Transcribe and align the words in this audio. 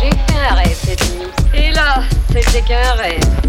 J'ai 0.00 0.10
fait 0.10 0.40
un 0.50 0.54
rêve 0.54 0.76
cette 0.84 1.02
nuit. 1.14 1.28
Et 1.54 1.70
là, 1.72 2.02
c'était 2.32 2.62
qu'un 2.62 2.92
rêve. 2.92 3.45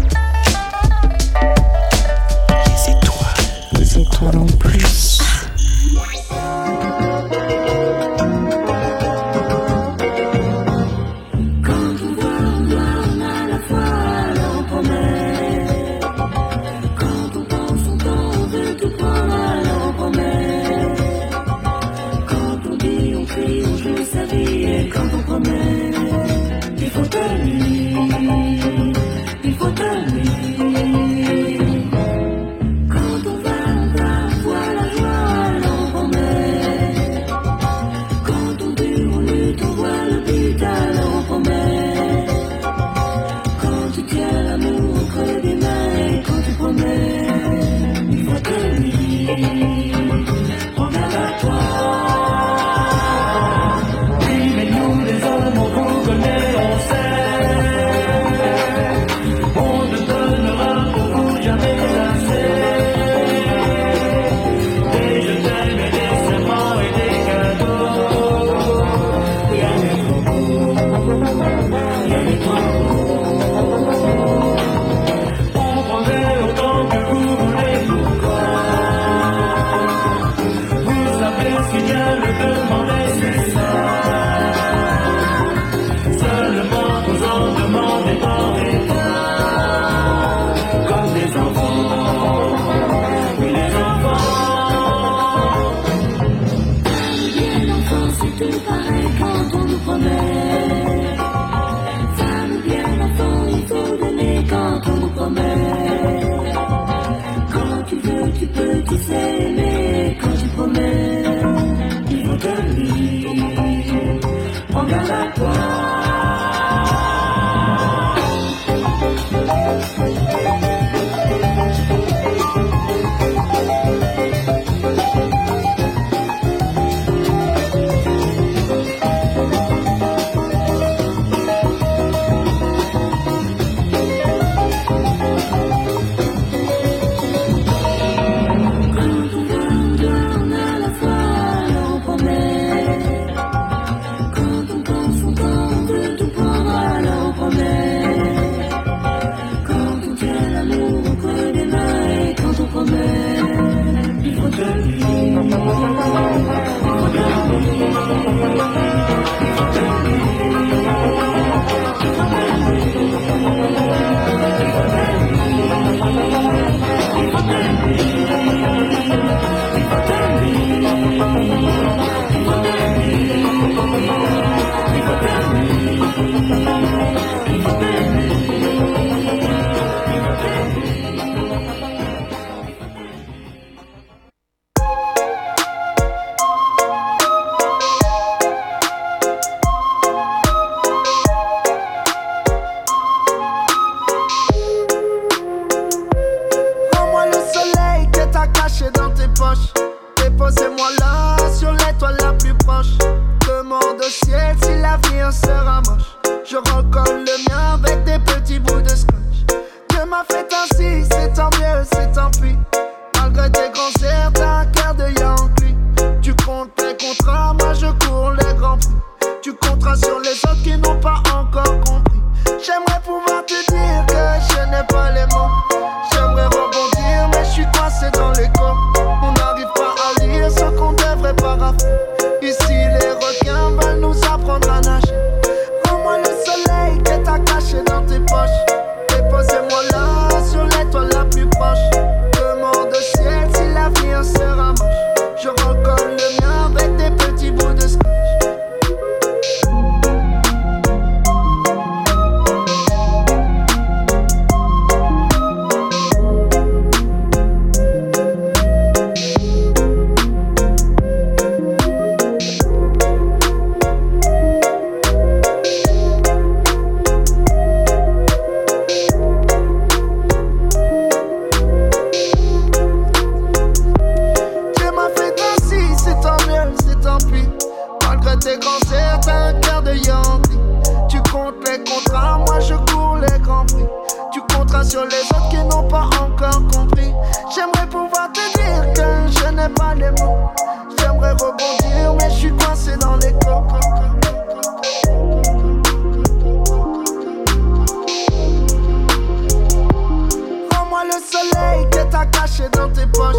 Que 301.90 302.10
t'as 302.10 302.26
caché 302.26 302.64
dans 302.72 302.88
tes 302.88 303.06
poches. 303.06 303.36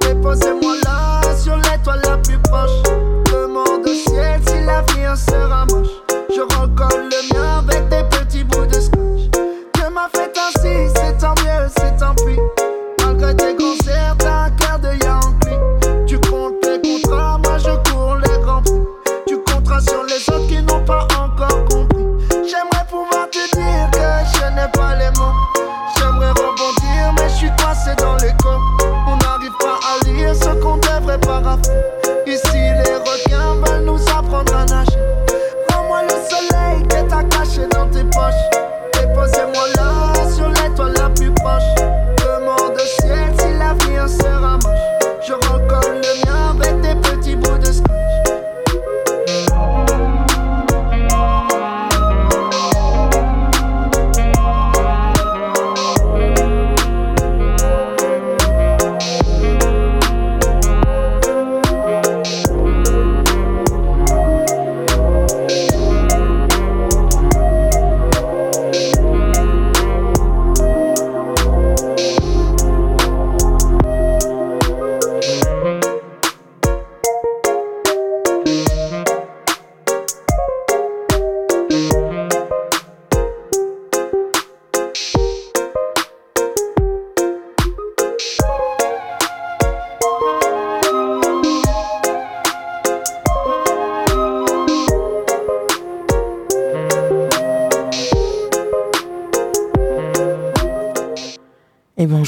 Déposez-moi 0.00 0.76
là 0.84 1.20
sur 1.36 1.56
l'étoile 1.56 2.00
la 2.04 2.18
plus 2.18 2.38
proche. 2.38 2.82
Demande 3.26 3.86
au 3.86 3.94
ciel 3.94 4.40
si 4.46 4.64
l'avenir 4.64 5.16
sera 5.16 5.66
moche. 5.66 6.03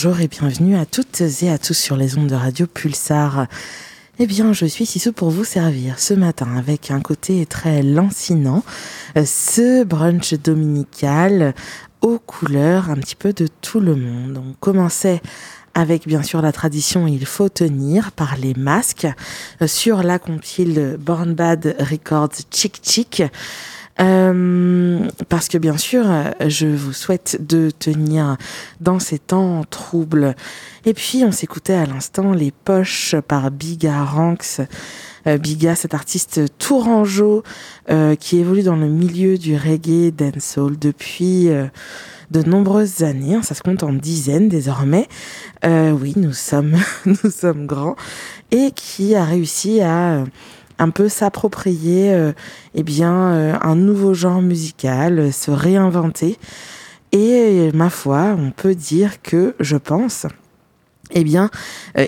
Bonjour 0.07 0.21
et 0.21 0.29
bienvenue 0.29 0.77
à 0.77 0.87
toutes 0.87 1.21
et 1.43 1.51
à 1.51 1.59
tous 1.59 1.75
sur 1.75 1.97
les 1.97 2.17
ondes 2.17 2.29
de 2.29 2.37
Radio 2.37 2.69
Pulsar. 2.69 3.49
Eh 4.21 4.27
bien, 4.29 4.53
je 4.53 4.65
suis 4.65 4.87
Sissou 4.87 5.13
pour 5.13 5.31
vous 5.31 5.43
servir 5.43 5.99
ce 5.99 6.15
matin 6.15 6.47
avec 6.57 6.93
un 6.93 7.01
côté 7.01 7.45
très 7.45 7.83
lancinant, 7.83 8.63
euh, 9.17 9.25
ce 9.27 9.83
brunch 9.83 10.35
dominical 10.35 11.55
aux 12.03 12.21
couleurs 12.21 12.89
un 12.89 12.95
petit 12.99 13.17
peu 13.17 13.33
de 13.33 13.49
tout 13.63 13.81
le 13.81 13.97
monde. 13.97 14.41
On 14.49 14.53
commençait 14.61 15.21
avec 15.75 16.07
bien 16.07 16.23
sûr 16.23 16.41
la 16.41 16.53
tradition 16.53 17.09
Il 17.09 17.27
faut 17.27 17.49
tenir 17.49 18.13
par 18.13 18.37
les 18.37 18.55
masques 18.55 19.09
euh, 19.61 19.67
sur 19.67 20.05
la 20.05 20.21
compile 20.21 20.99
Born 21.01 21.35
Bad 21.35 21.75
Records 21.81 22.43
Chick 22.53 22.81
Chick. 22.81 23.25
Euh, 23.99 25.09
parce 25.29 25.49
que 25.49 25.59
bien 25.59 25.77
sûr, 25.79 26.05
je 26.47 26.67
vous 26.67 26.93
souhaite 26.93 27.39
de 27.47 27.71
tenir 27.71 28.37
dans 28.81 28.99
ces 28.99 29.19
temps 29.19 29.65
troubles. 29.71 30.35
Et 30.85 30.95
puis, 30.95 31.25
on 31.25 31.33
s'écoutait 31.33 31.75
à 31.75 31.87
l'instant 31.87 32.33
Les 32.33 32.51
Poches 32.51 33.17
par 33.27 33.51
Biga 33.51 34.05
Ranks. 34.05 34.61
Euh, 35.27 35.39
Biga, 35.39 35.75
cet 35.75 35.95
artiste 35.95 36.41
tourangeau 36.59 37.43
euh, 37.91 38.15
qui 38.15 38.39
évolue 38.39 38.63
dans 38.63 38.77
le 38.77 38.87
milieu 38.87 39.39
du 39.39 39.57
reggae 39.57 40.13
dancehall 40.13 40.79
depuis 40.79 41.49
euh, 41.49 41.67
de 42.31 42.43
nombreuses 42.43 43.03
années. 43.03 43.37
Ça 43.43 43.55
se 43.55 43.63
compte 43.63 43.83
en 43.83 43.93
dizaines 43.93 44.49
désormais. 44.49 45.09
Oui, 45.65 46.13
nous 46.17 46.33
sommes, 46.33 46.77
nous 47.07 47.31
sommes 47.31 47.67
grands. 47.67 47.97
Et 48.53 48.71
qui 48.73 49.17
a 49.17 49.25
réussi 49.25 49.81
à 49.81 50.25
un 50.79 50.91
peu 50.91 51.09
s'approprier 51.09 52.13
euh, 52.13 52.33
eh 52.75 52.83
bien 52.83 53.15
euh, 53.33 53.55
un 53.61 53.77
nouveau 53.77 54.15
genre 54.15 54.43
musical, 54.43 55.19
euh, 55.19 55.33
se 55.33 55.51
réinventer. 55.51 56.39
Et 57.13 57.71
ma 57.73 57.89
foi, 57.89 58.37
on 58.39 58.51
peut 58.51 58.75
dire 58.75 59.23
que 59.23 59.55
je 59.61 59.77
pense 59.77 60.27
eh 61.13 61.25
bien, 61.25 61.51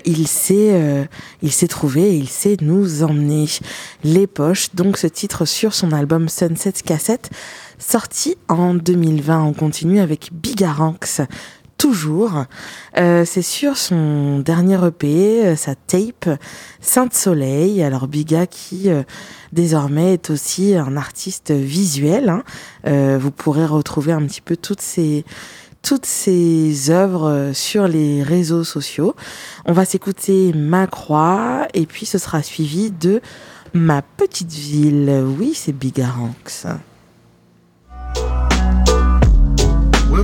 il 0.05 0.27
s'est, 0.27 0.73
euh, 0.73 1.05
il 1.41 1.51
s'est 1.51 1.67
trouvé, 1.67 2.17
il 2.17 2.27
sait 2.27 2.57
nous 2.61 3.03
emmener 3.03 3.45
les 4.03 4.27
poches. 4.27 4.75
Donc, 4.75 4.97
ce 4.97 5.07
titre 5.07 5.45
sur 5.45 5.73
son 5.73 5.93
album 5.93 6.27
Sunset 6.27 6.73
Cassette, 6.85 7.29
sorti 7.77 8.35
en 8.49 8.73
2020. 8.73 9.41
On 9.41 9.53
continue 9.53 9.99
avec 9.99 10.31
Bigaranx, 10.33 11.21
toujours. 11.79 12.45
Euh, 12.97 13.23
c'est 13.25 13.41
sur 13.41 13.77
son 13.77 14.39
dernier 14.39 14.77
EP, 14.85 15.45
euh, 15.45 15.55
sa 15.55 15.73
tape 15.73 16.29
Sainte 16.79 17.15
Soleil. 17.15 17.81
Alors 17.81 18.07
Biga 18.07 18.45
qui 18.45 18.91
euh, 18.91 19.01
désormais 19.53 20.13
est 20.13 20.29
aussi 20.29 20.75
un 20.75 20.95
artiste 20.95 21.49
visuel. 21.51 22.29
hein. 22.29 22.43
Vous 23.17 23.31
pourrez 23.31 23.65
retrouver 23.65 24.11
un 24.11 24.23
petit 24.27 24.41
peu 24.41 24.55
toutes 24.55 24.83
toutes 25.81 26.05
ses 26.05 26.89
œuvres 26.91 27.51
sur 27.53 27.87
les 27.87 28.21
réseaux 28.21 28.65
sociaux. 28.65 29.15
On 29.65 29.71
va 29.71 29.85
s'écouter 29.85 30.51
Ma 30.53 30.87
Croix 30.87 31.67
et 31.73 31.85
puis 31.85 32.05
ce 32.05 32.17
sera 32.17 32.43
suivi 32.43 32.91
de 32.91 33.21
Ma 33.73 34.01
Petite 34.01 34.51
Ville. 34.51 35.23
Oui, 35.39 35.53
c'est 35.55 35.71
Bigaranx. 35.71 36.67
Ouais, 40.11 40.23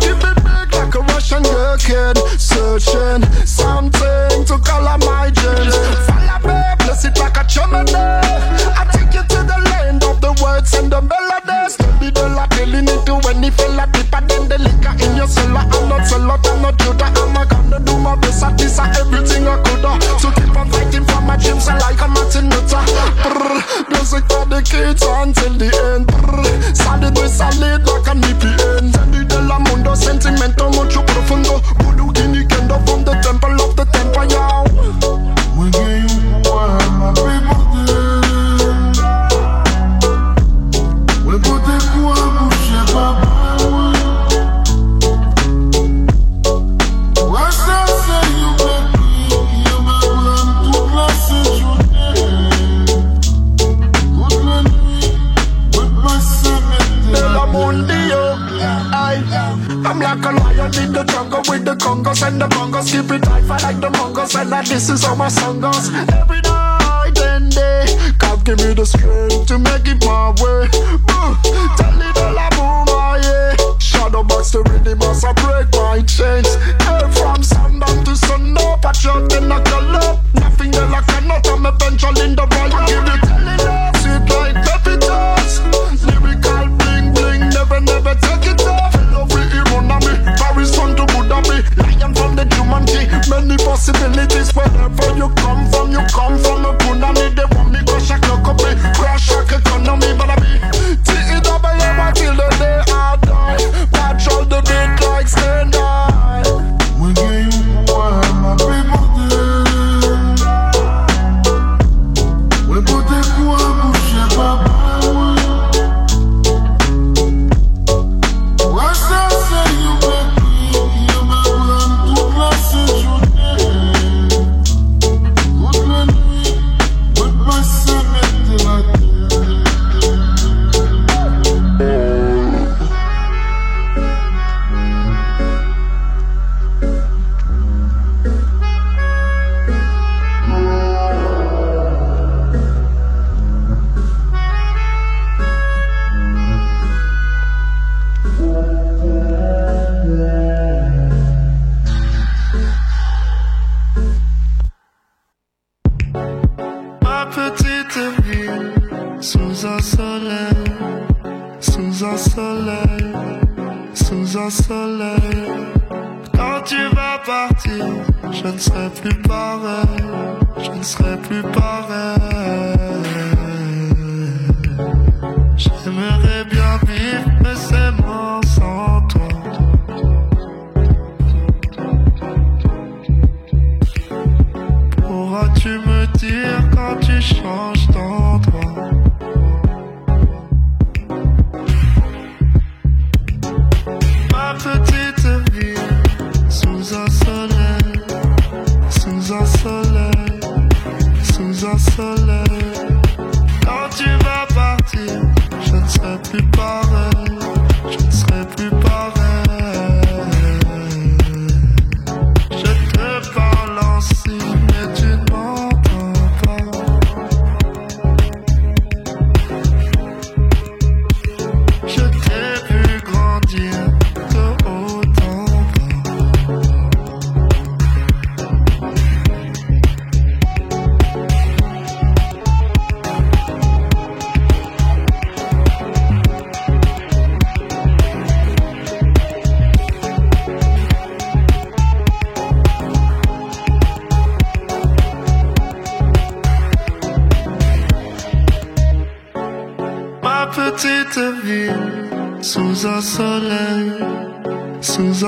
like 1.31 1.45
a 1.45 1.49
Russian 1.49 1.53
girl 1.53 1.77
kid, 1.77 2.17
searching 2.39 3.23
something 3.45 4.45
to 4.45 4.57
color 4.59 4.97
my 4.99 5.29
jeans. 5.31 5.75
Follow 6.07 6.39
me, 6.47 6.61
bless 6.79 7.05
it 7.05 7.17
like 7.17 7.37
a 7.37 7.43
chimney. 7.47 7.93
I 7.95 8.87
take 8.91 9.13
you 9.13 9.23
to 9.23 9.43
the 9.43 9.57
land 9.69 10.03
of 10.03 10.21
the 10.21 10.31
words 10.43 10.73
and 10.73 10.91
the 10.91 11.01
melodies. 11.01 11.73
Study 11.73 12.11
the 12.11 12.29
la 12.29 12.47
killing 12.47 12.87
it 12.87 13.05
to 13.05 13.15
any 13.29 13.51
fella 13.51 13.87
deeper 13.91 14.21
than 14.27 14.49
the 14.49 14.57
liquor 14.57 14.93
in 15.03 15.15
your 15.17 15.27
cellar. 15.27 15.63
I'm 15.71 15.89
not 15.89 16.07
cellar, 16.07 16.37
Not 16.61 16.77
Judah. 16.77 17.09
I'm 17.17 17.35
a 17.35 17.45
gonna 17.45 17.79
do 17.79 17.97
my 17.97 18.15
best 18.17 18.43
at 18.43 18.55
this 18.55 18.77
and 18.77 18.95
everything 18.97 19.47
I 19.47 19.57
coulda. 19.63 19.97
Uh. 19.97 20.17
So 20.19 20.29
keep 20.31 20.55
on 20.55 20.69
fighting 20.69 21.05
for 21.05 21.21
my 21.21 21.35
dreams 21.37 21.67
I 21.67 21.77
like 21.79 22.01
a 22.01 22.07
Martin 22.07 22.49
Luther. 22.53 22.85
Music 23.89 24.23
for 24.29 24.45
the 24.45 24.61
kids 24.61 25.01
until 25.01 25.53
the 25.57 25.73
end. 25.89 26.05
Brr, 26.05 26.45
solid 26.75 27.17
with 27.17 27.33
solid 27.33 27.81
like 27.89 28.07
an 28.13 28.21
EPN. 28.21 28.93
Senti 28.93 29.25
de 29.25 29.41
la 29.41 29.57
mundo, 29.57 29.95
sentimento 29.95 30.69
mucho 30.69 31.01
profundo. 31.03 31.61
Voodoo 31.81 32.11
guinea 32.13 32.45
kendo 32.45 32.77
from 32.85 33.03
the 33.05 33.11
Rolling 60.71 60.87
in 60.87 60.93
the 60.93 61.03
jungle 61.03 61.41
with 61.49 61.65
the 61.65 61.75
congos 61.75 62.25
and 62.25 62.39
the 62.39 62.47
bongos. 62.47 62.91
Keep 62.91 63.11
it 63.11 63.23
tight, 63.23 63.43
fight 63.45 63.63
like 63.63 63.79
the 63.79 63.89
mongos. 63.89 64.39
And 64.39 64.53
I 64.53 64.61
listen 64.61 64.97
to 64.97 65.15
my 65.15 65.27
song 65.27 65.59
goes 65.59 65.89
every 66.13 66.41
night 66.41 67.17
and 67.19 67.51
day. 67.51 67.85
God 68.17 68.43
give 68.45 68.57
me 68.59 68.73
the 68.73 68.85
strength 68.85 69.47
to 69.47 69.59
make 69.59 69.87
it 69.87 70.03
my 70.05 70.29
way. 70.39 70.67
Boo. 71.07 71.35
Tell 71.77 72.01
it 72.01 72.17
all 72.17 72.39
I 72.39 72.49
boom, 72.55 72.87
yeah. 73.23 73.79
Shadow 73.79 74.23
box 74.23 74.51
to 74.51 74.63
rhythm, 74.63 74.99
must 74.99 75.25
I 75.25 75.33
break 75.33 75.71
my 75.73 76.01
chains. 76.03 76.55
Hail 76.83 77.09
from 77.09 77.43
sundown. 77.43 78.00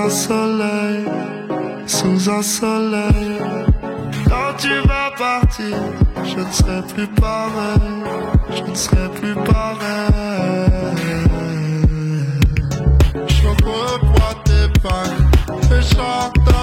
un 0.05 0.09
soleil, 0.09 1.05
sous 1.87 2.29
un 2.29 2.41
soleil. 2.41 3.39
Quand 4.27 4.53
tu 4.57 4.73
vas 4.87 5.11
partir, 5.17 5.77
je 6.25 6.39
ne 6.39 6.51
serai 6.51 6.81
plus 6.93 7.07
pareil, 7.07 8.03
je 8.49 8.63
ne 8.69 8.75
serai 8.75 9.09
plus 9.19 9.35
pareil. 9.35 10.73
Je 13.27 13.47
revois 13.47 14.35
tes 14.43 14.67
pagnes 14.81 15.29
et. 15.71 16.62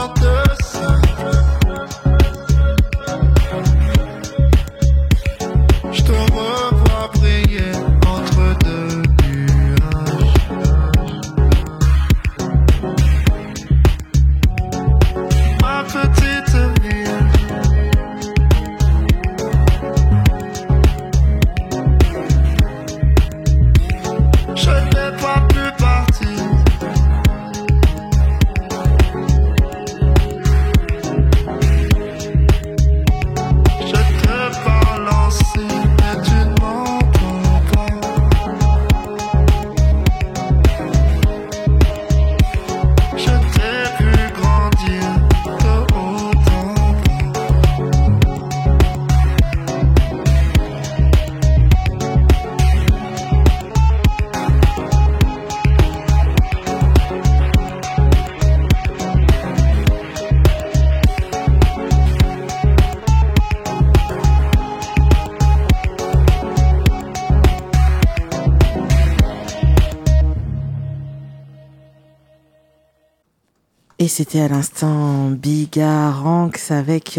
c'était 74.20 74.40
à 74.40 74.48
l'instant 74.48 75.30
Bigaranx 75.30 76.70
avec 76.72 77.18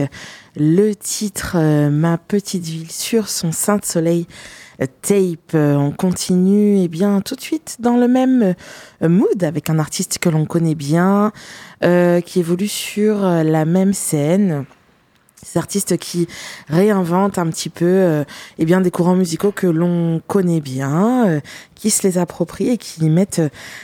le 0.56 0.94
titre 0.94 1.56
euh, 1.56 1.90
Ma 1.90 2.20
petite 2.20 2.64
ville 2.64 2.92
sur 2.92 3.28
son 3.28 3.52
saint 3.52 3.80
soleil 3.82 4.28
tape. 5.02 5.56
Euh, 5.56 5.74
on 5.78 5.90
continue 5.90 6.78
et 6.78 6.88
bien 6.88 7.22
tout 7.22 7.34
de 7.36 7.42
suite 7.42 7.78
dans 7.80 7.98
le 7.98 8.08
même 8.08 8.54
euh, 9.02 9.10
mood 9.10 9.44
avec 9.44 9.72
un 9.72 9.80
artiste 9.80 10.20
que 10.20 10.30
l'on 10.30 10.46
connaît 10.46 10.76
bien 10.76 11.32
qui 11.82 12.40
évolue 12.40 12.68
sur 12.68 13.22
la 13.22 13.66
même 13.66 13.94
scène 13.94 14.66
ces 15.44 15.58
artistes 15.58 15.98
qui 15.98 16.28
réinventent 16.70 17.38
un 17.38 17.48
petit 17.48 17.70
peu 17.70 17.86
euh, 17.86 18.24
eh 18.60 18.66
bien 18.66 18.82
des 18.82 18.92
courants 18.92 19.16
musicaux 19.16 19.52
que 19.52 19.68
l'on 19.68 20.22
connaît 20.28 20.62
bien, 20.62 21.28
euh, 21.28 21.40
qui 21.76 21.90
se 21.90 22.08
les 22.08 22.18
approprient 22.18 22.70
et 22.70 22.78
qui 22.78 23.10
mettent 23.10 23.42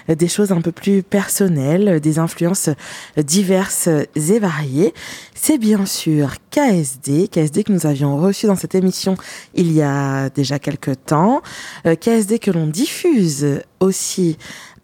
euh, 0.09 0.15
des 0.15 0.27
choses 0.27 0.51
un 0.51 0.61
peu 0.61 0.71
plus 0.71 1.03
personnelles, 1.03 1.99
des 1.99 2.19
influences 2.19 2.69
diverses 3.17 3.89
et 4.15 4.39
variées. 4.39 4.93
C'est 5.33 5.57
bien 5.57 5.85
sûr 5.85 6.35
KSD, 6.51 7.27
KSD 7.27 7.63
que 7.63 7.71
nous 7.71 7.85
avions 7.85 8.17
reçu 8.17 8.47
dans 8.47 8.55
cette 8.55 8.75
émission 8.75 9.15
il 9.53 9.71
y 9.71 9.81
a 9.81 10.29
déjà 10.29 10.59
quelques 10.59 11.05
temps, 11.05 11.41
KSD 11.83 12.39
que 12.39 12.51
l'on 12.51 12.67
diffuse 12.67 13.61
aussi 13.79 14.37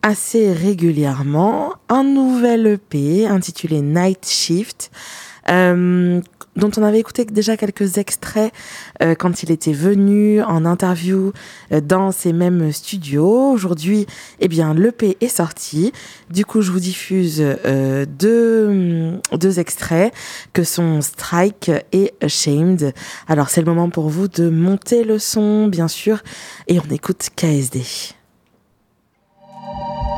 assez 0.04 0.54
régulièrement, 0.54 1.74
un 1.90 2.04
nouvel 2.04 2.68
EP 2.68 3.26
intitulé 3.26 3.82
Night 3.82 4.28
Shift. 4.28 4.92
Euh, 5.50 6.22
dont 6.56 6.72
on 6.78 6.84
avait 6.84 7.00
écouté 7.00 7.26
déjà 7.26 7.58
quelques 7.58 7.98
extraits 7.98 8.54
euh, 9.02 9.16
quand 9.16 9.44
il 9.44 9.52
était 9.52 9.74
venu 9.74 10.42
en 10.42 10.66
interview 10.66 11.34
euh, 11.72 11.82
dans 11.82 12.12
ces 12.12 12.34
mêmes 12.34 12.72
studios. 12.72 13.52
Aujourd'hui, 13.52 14.06
eh 14.40 14.48
bien, 14.48 14.74
l'EP 14.74 15.18
est 15.22 15.28
sorti. 15.28 15.92
Du 16.30 16.46
coup, 16.46 16.62
je 16.62 16.72
vous 16.72 16.80
diffuse 16.80 17.42
euh, 17.42 18.06
deux, 18.06 19.20
deux 19.32 19.60
extraits 19.60 20.14
que 20.54 20.64
sont 20.64 21.02
Strike 21.02 21.72
et 21.92 22.14
Ashamed. 22.22 22.94
Alors, 23.28 23.50
c'est 23.50 23.62
le 23.62 23.68
moment 23.68 23.90
pour 23.90 24.10
vous 24.10 24.28
de 24.28 24.50
monter 24.50 25.04
le 25.04 25.20
son, 25.20 25.68
bien 25.68 25.88
sûr, 25.88 26.22
et 26.68 26.80
on 26.80 26.94
écoute 26.94 27.30
KSD. 27.36 27.82
Música 29.63 30.12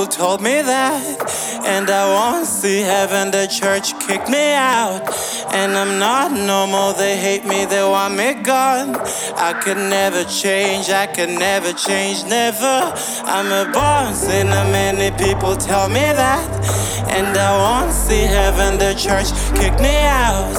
people 0.00 0.12
told 0.12 0.40
me 0.40 0.62
that. 0.62 1.62
And 1.66 1.90
I 1.90 2.04
won't 2.06 2.46
see 2.46 2.80
heaven, 2.80 3.30
the 3.30 3.46
church 3.46 3.98
kicked 4.00 4.30
me 4.30 4.54
out. 4.54 5.02
And 5.52 5.72
I'm 5.76 5.98
not 5.98 6.32
normal, 6.32 6.92
they 6.94 7.16
hate 7.16 7.44
me, 7.44 7.66
they 7.66 7.82
want 7.82 8.16
me 8.16 8.34
gone. 8.34 8.96
I 9.36 9.52
could 9.62 9.76
never 9.76 10.24
change, 10.24 10.88
I 10.88 11.06
could 11.06 11.28
never 11.28 11.72
change, 11.72 12.24
never. 12.24 12.92
I'm 13.24 13.50
a 13.52 13.70
born 13.72 14.14
sinner, 14.14 14.64
many 14.72 15.10
people 15.22 15.56
tell 15.56 15.88
me 15.88 16.06
that. 16.22 16.48
And 17.10 17.36
I 17.36 17.50
won't 17.64 17.92
see 17.92 18.24
heaven, 18.38 18.78
the 18.78 18.94
church 18.94 19.28
kicked 19.58 19.80
me 19.80 19.96
out. 20.06 20.56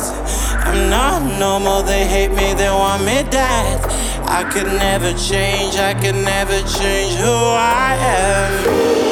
I'm 0.67 0.89
not 0.89 1.39
normal, 1.39 1.82
they 1.82 2.06
hate 2.06 2.32
me, 2.32 2.54
they 2.54 2.69
want 2.69 3.04
me 3.04 3.23
dead. 3.30 3.82
I 4.27 4.43
could 4.51 4.67
never 4.67 5.13
change, 5.17 5.77
I 5.77 5.93
could 5.93 6.15
never 6.15 6.60
change 6.77 7.15
who 7.15 7.34
I 7.34 7.97
am. 7.99 9.11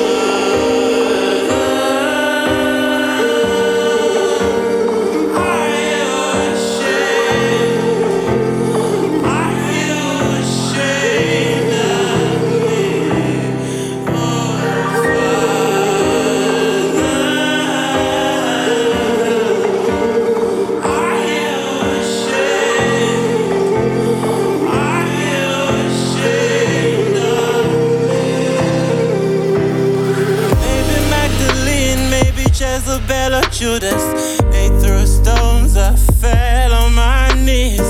Judas. 33.60 34.40
They 34.54 34.70
threw 34.80 35.06
stones, 35.06 35.76
I 35.76 35.94
fell 35.94 36.72
on 36.72 36.96
my 36.96 37.28
knees. 37.34 37.82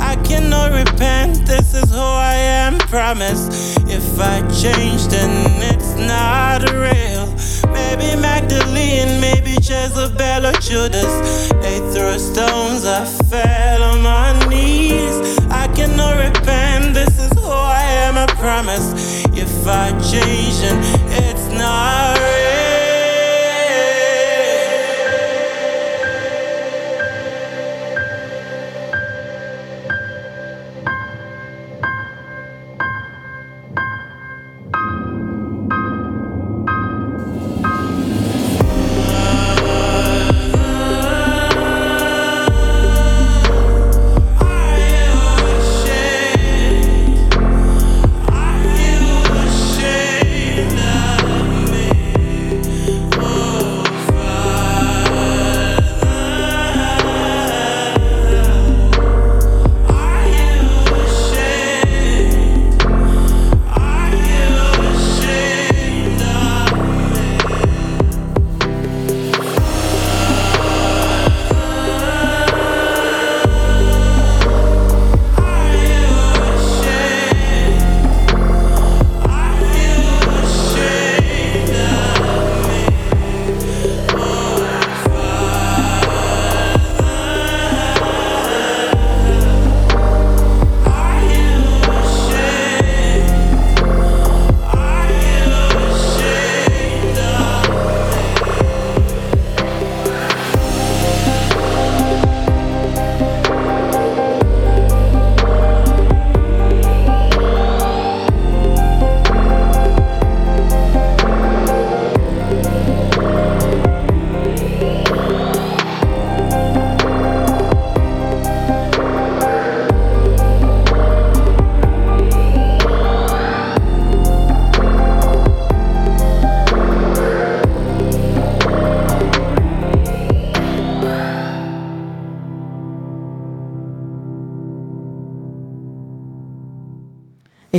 I 0.00 0.16
cannot 0.24 0.72
repent, 0.72 1.46
this 1.46 1.74
is 1.74 1.88
who 1.92 2.00
I 2.00 2.34
am, 2.34 2.76
promise. 2.90 3.46
If 3.86 4.18
I 4.18 4.40
change, 4.50 5.06
then 5.06 5.30
it's 5.62 5.94
not 5.94 6.62
real. 6.72 7.28
Maybe 7.72 8.20
Magdalene, 8.20 9.20
maybe 9.20 9.52
Jezebel 9.62 10.44
or 10.44 10.54
Judas. 10.54 11.48
They 11.62 11.78
threw 11.92 12.18
stones, 12.18 12.84
I 12.84 13.04
fell 13.30 13.84
on 13.84 14.02
my 14.02 14.32
knees. 14.48 15.38
I 15.52 15.68
cannot 15.68 16.16
repent, 16.16 16.94
this 16.94 17.16
is 17.20 17.30
who 17.38 17.46
I 17.46 17.82
am, 17.84 18.18
I 18.18 18.26
promise. 18.42 19.22
If 19.36 19.68
I 19.68 19.92
change, 20.00 20.62
then 20.62 20.82
it's 21.12 21.46
not 21.56 22.11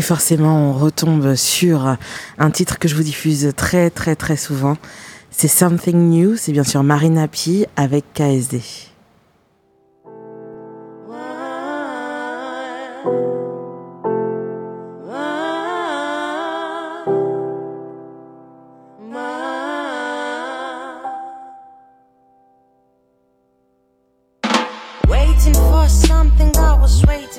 forcément, 0.03 0.69
on 0.69 0.73
retombe 0.73 1.35
sur 1.35 1.97
un 2.37 2.51
titre 2.51 2.77
que 2.77 2.87
je 2.87 2.95
vous 2.95 3.03
diffuse 3.03 3.51
très 3.55 3.89
très 3.89 4.15
très 4.15 4.37
souvent. 4.37 4.77
C'est 5.31 5.47
Something 5.47 6.09
New, 6.09 6.35
c'est 6.37 6.51
bien 6.51 6.63
sûr 6.63 6.83
Marina 6.83 7.27
P 7.27 7.65
avec 7.75 8.05
KSD. 8.13 8.61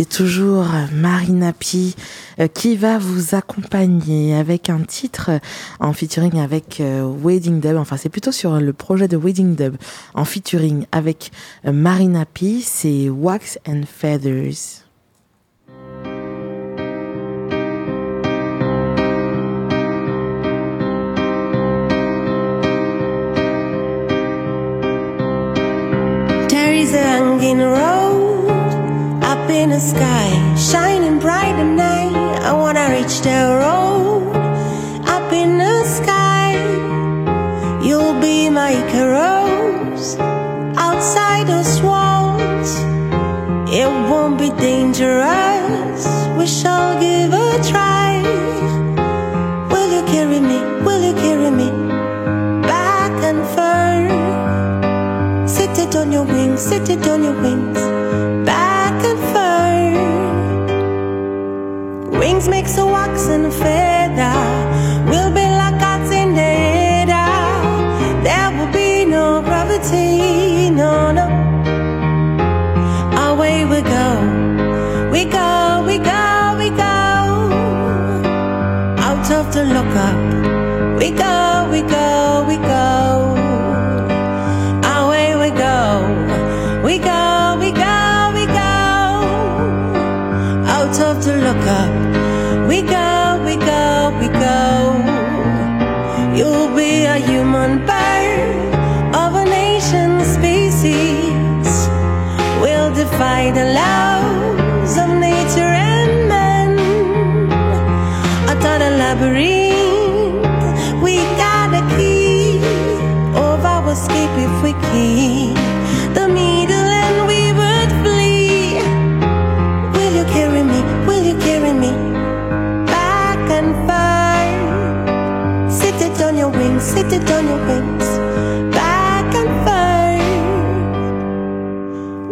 c'est 0.00 0.08
toujours 0.08 0.64
Marina 0.94 1.52
Pi 1.52 1.94
euh, 2.38 2.48
qui 2.48 2.74
va 2.74 2.96
vous 2.96 3.34
accompagner 3.34 4.34
avec 4.34 4.70
un 4.70 4.80
titre 4.80 5.28
euh, 5.28 5.38
en 5.78 5.92
featuring 5.92 6.40
avec 6.40 6.80
euh, 6.80 7.04
Wedding 7.22 7.60
Dub. 7.60 7.76
Enfin, 7.76 7.98
c'est 7.98 8.08
plutôt 8.08 8.32
sur 8.32 8.58
le 8.58 8.72
projet 8.72 9.08
de 9.08 9.18
Wedding 9.18 9.56
Dub 9.56 9.76
en 10.14 10.24
featuring 10.24 10.86
avec 10.90 11.32
Marina 11.64 12.24
Pi, 12.24 12.62
c'est 12.62 13.10
Wax 13.10 13.58
and 13.68 13.82
Feathers. 13.86 14.86
the 29.70 29.78
sky, 29.78 30.28
shining 30.56 31.18
bright 31.20 31.54
at 31.54 31.72
night. 31.76 32.12
I 32.42 32.52
wanna 32.52 32.88
reach 32.90 33.20
the 33.20 33.40
road 33.62 34.34
up 35.06 35.32
in 35.32 35.58
the 35.58 35.84
sky. 35.84 36.58
You'll 37.80 38.18
be 38.20 38.50
my 38.50 38.74
rose 39.14 40.18
outside 40.76 41.46
the 41.46 41.62
walls. 41.84 42.70
It 43.70 43.86
won't 44.10 44.38
be 44.38 44.50
dangerous. 44.50 46.02
We 46.38 46.46
shall 46.46 46.98
give 47.00 47.32
a 47.32 47.50
try. 47.70 48.22
Will 49.70 49.90
you 49.94 50.02
carry 50.12 50.40
me? 50.50 50.58
Will 50.84 51.02
you 51.08 51.14
carry 51.14 51.50
me 51.60 51.70
back 52.72 53.12
and 53.30 53.40
forth? 53.54 54.10
Sit 55.48 55.78
it 55.78 55.94
on 55.94 56.10
your 56.10 56.24
wings. 56.24 56.60
Sit 56.60 56.88
it 56.90 57.06
on 57.06 57.22
your 57.22 57.40
wings. 57.40 57.79
and 63.28 63.52
fade 63.52 64.18
out. 64.18 64.49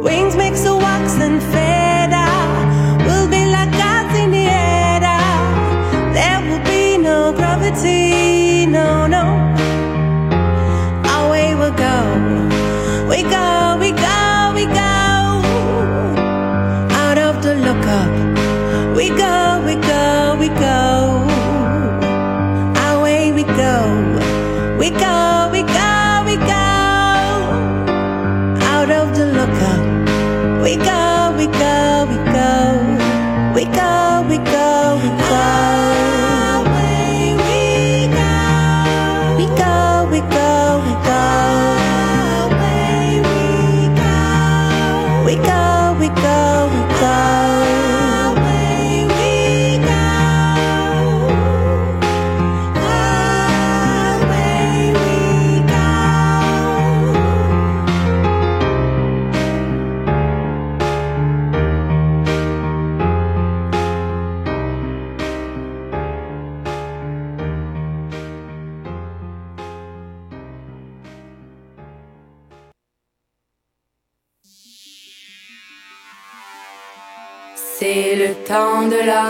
Wings 0.01 0.37
makes 0.37 0.65
a 0.65 0.77
wax 0.77 1.15
and 1.21 1.43
fade. 1.53 1.68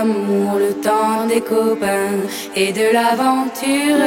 Le 0.04 0.72
temps 0.74 1.26
des 1.28 1.40
copains 1.40 2.20
et 2.54 2.72
de 2.72 2.92
l'aventure. 2.92 4.04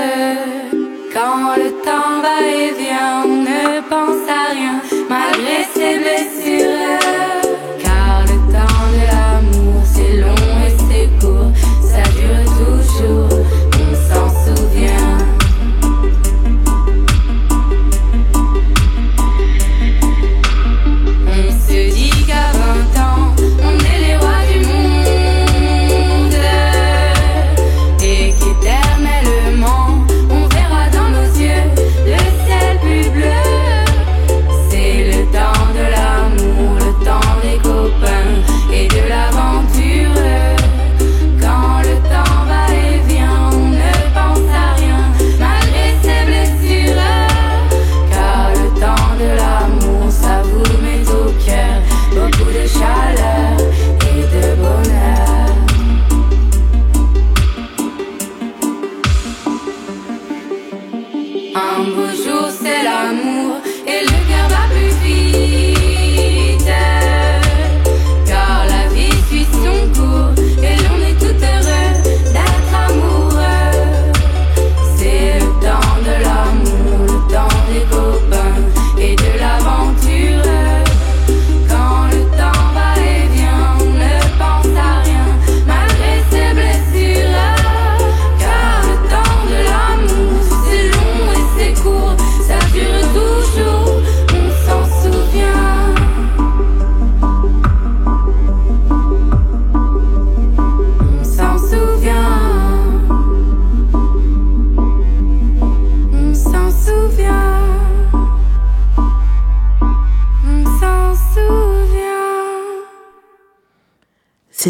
Quand 1.14 1.56
le 1.58 1.72
temps 1.84 2.22
va 2.22 2.42
et 2.48 2.72
vient, 2.72 3.24
on 3.26 3.42
ne 3.44 3.82
pense 3.90 4.30
à 4.30 4.52
rien 4.54 4.82
malgré 5.10 5.64
ses 5.74 5.98
blessures. 5.98 6.41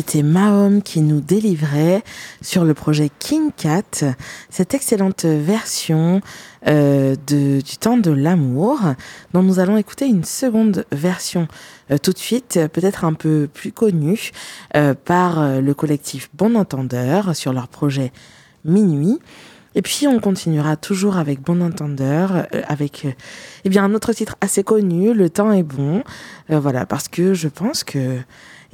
C'était 0.02 0.24
Mahom 0.24 0.82
qui 0.82 1.00
nous 1.02 1.22
délivrait 1.22 2.04
sur 2.42 2.66
le 2.66 2.74
projet 2.74 3.12
King 3.20 3.52
Cat 3.56 4.04
cette 4.50 4.74
excellente 4.74 5.26
version 5.26 6.22
euh, 6.66 7.16
de, 7.28 7.62
du 7.62 7.78
temps 7.78 7.98
de 7.98 8.10
l'amour 8.10 8.80
dont 9.34 9.44
nous 9.44 9.60
allons 9.60 9.78
écouter 9.78 10.08
une 10.08 10.24
seconde 10.24 10.86
version 10.92 11.48
euh, 11.92 12.00
tout 12.00 12.14
de 12.14 12.18
suite, 12.18 12.60
peut-être 12.74 13.06
un 13.06 13.14
peu 13.14 13.48
plus 13.54 13.72
connue 13.72 14.32
euh, 14.76 14.96
par 14.96 15.62
le 15.62 15.74
collectif 15.76 16.32
Bon 16.34 16.56
Entendeur 16.56 17.36
sur 17.36 17.54
leur 17.54 17.68
projet 17.68 18.12
Minuit. 18.66 19.20
Et 19.76 19.84
puis 19.84 20.08
on 20.08 20.20
continuera 20.20 20.78
toujours 20.78 21.18
avec 21.18 21.42
Bon 21.42 21.62
Entendeur, 21.62 22.48
avec 22.68 23.06
eh 23.66 23.70
bien 23.70 23.84
un 23.84 23.94
autre 23.94 24.14
titre 24.14 24.36
assez 24.42 24.64
connu, 24.64 25.14
Le 25.14 25.30
temps 25.30 25.52
est 25.52 25.62
bon. 25.62 26.04
voilà, 26.50 26.88
parce 26.88 27.08
que 27.08 27.36
je 27.36 27.48
pense 27.48 27.84
que 27.84 28.18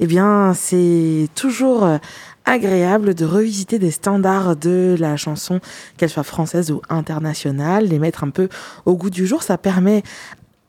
eh 0.00 0.06
bien, 0.06 0.54
c'est 0.54 1.28
toujours 1.34 1.84
euh, 1.84 1.98
agréable 2.44 3.14
de 3.14 3.24
revisiter 3.24 3.78
des 3.78 3.90
standards 3.90 4.56
de 4.56 4.96
la 4.98 5.16
chanson, 5.16 5.60
qu'elle 5.96 6.10
soit 6.10 6.22
française 6.22 6.70
ou 6.70 6.80
internationale, 6.88 7.86
les 7.86 7.98
mettre 7.98 8.24
un 8.24 8.30
peu 8.30 8.48
au 8.86 8.96
goût 8.96 9.10
du 9.10 9.26
jour. 9.26 9.42
Ça 9.42 9.58
permet 9.58 10.02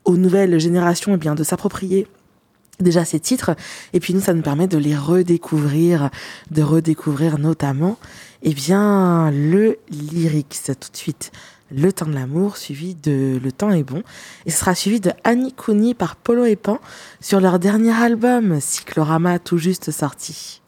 aux 0.05 0.17
nouvelles 0.17 0.59
générations 0.59 1.13
eh 1.13 1.17
bien, 1.17 1.35
de 1.35 1.43
s'approprier 1.43 2.07
déjà 2.79 3.03
ces 3.03 3.19
titres 3.19 3.55
et 3.91 3.99
puis 3.99 4.13
nous 4.13 4.21
ça 4.21 4.33
nous 4.33 4.41
permet 4.41 4.65
de 4.65 4.77
les 4.77 4.95
redécouvrir 4.95 6.09
de 6.49 6.61
redécouvrir 6.61 7.37
notamment 7.37 7.97
eh 8.41 8.53
bien 8.53 9.31
le 9.31 9.79
lyrics 9.89 10.61
tout 10.65 10.89
de 10.89 10.95
suite 10.95 11.33
le 11.71 11.93
temps 11.93 12.05
de 12.05 12.13
l'amour, 12.13 12.57
suivi 12.57 12.95
de 12.95 13.39
Le 13.41 13.51
temps 13.51 13.71
est 13.71 13.83
bon. 13.83 14.03
Et 14.45 14.51
sera 14.51 14.75
suivi 14.75 14.99
de 14.99 15.11
Annie 15.23 15.53
Cooney 15.53 15.93
par 15.93 16.15
Polo 16.15 16.45
et 16.45 16.55
Pan 16.55 16.79
sur 17.21 17.39
leur 17.39 17.59
dernier 17.59 17.93
album, 17.93 18.59
Cyclorama, 18.59 19.39
tout 19.39 19.57
juste 19.57 19.91
sorti. 19.91 20.58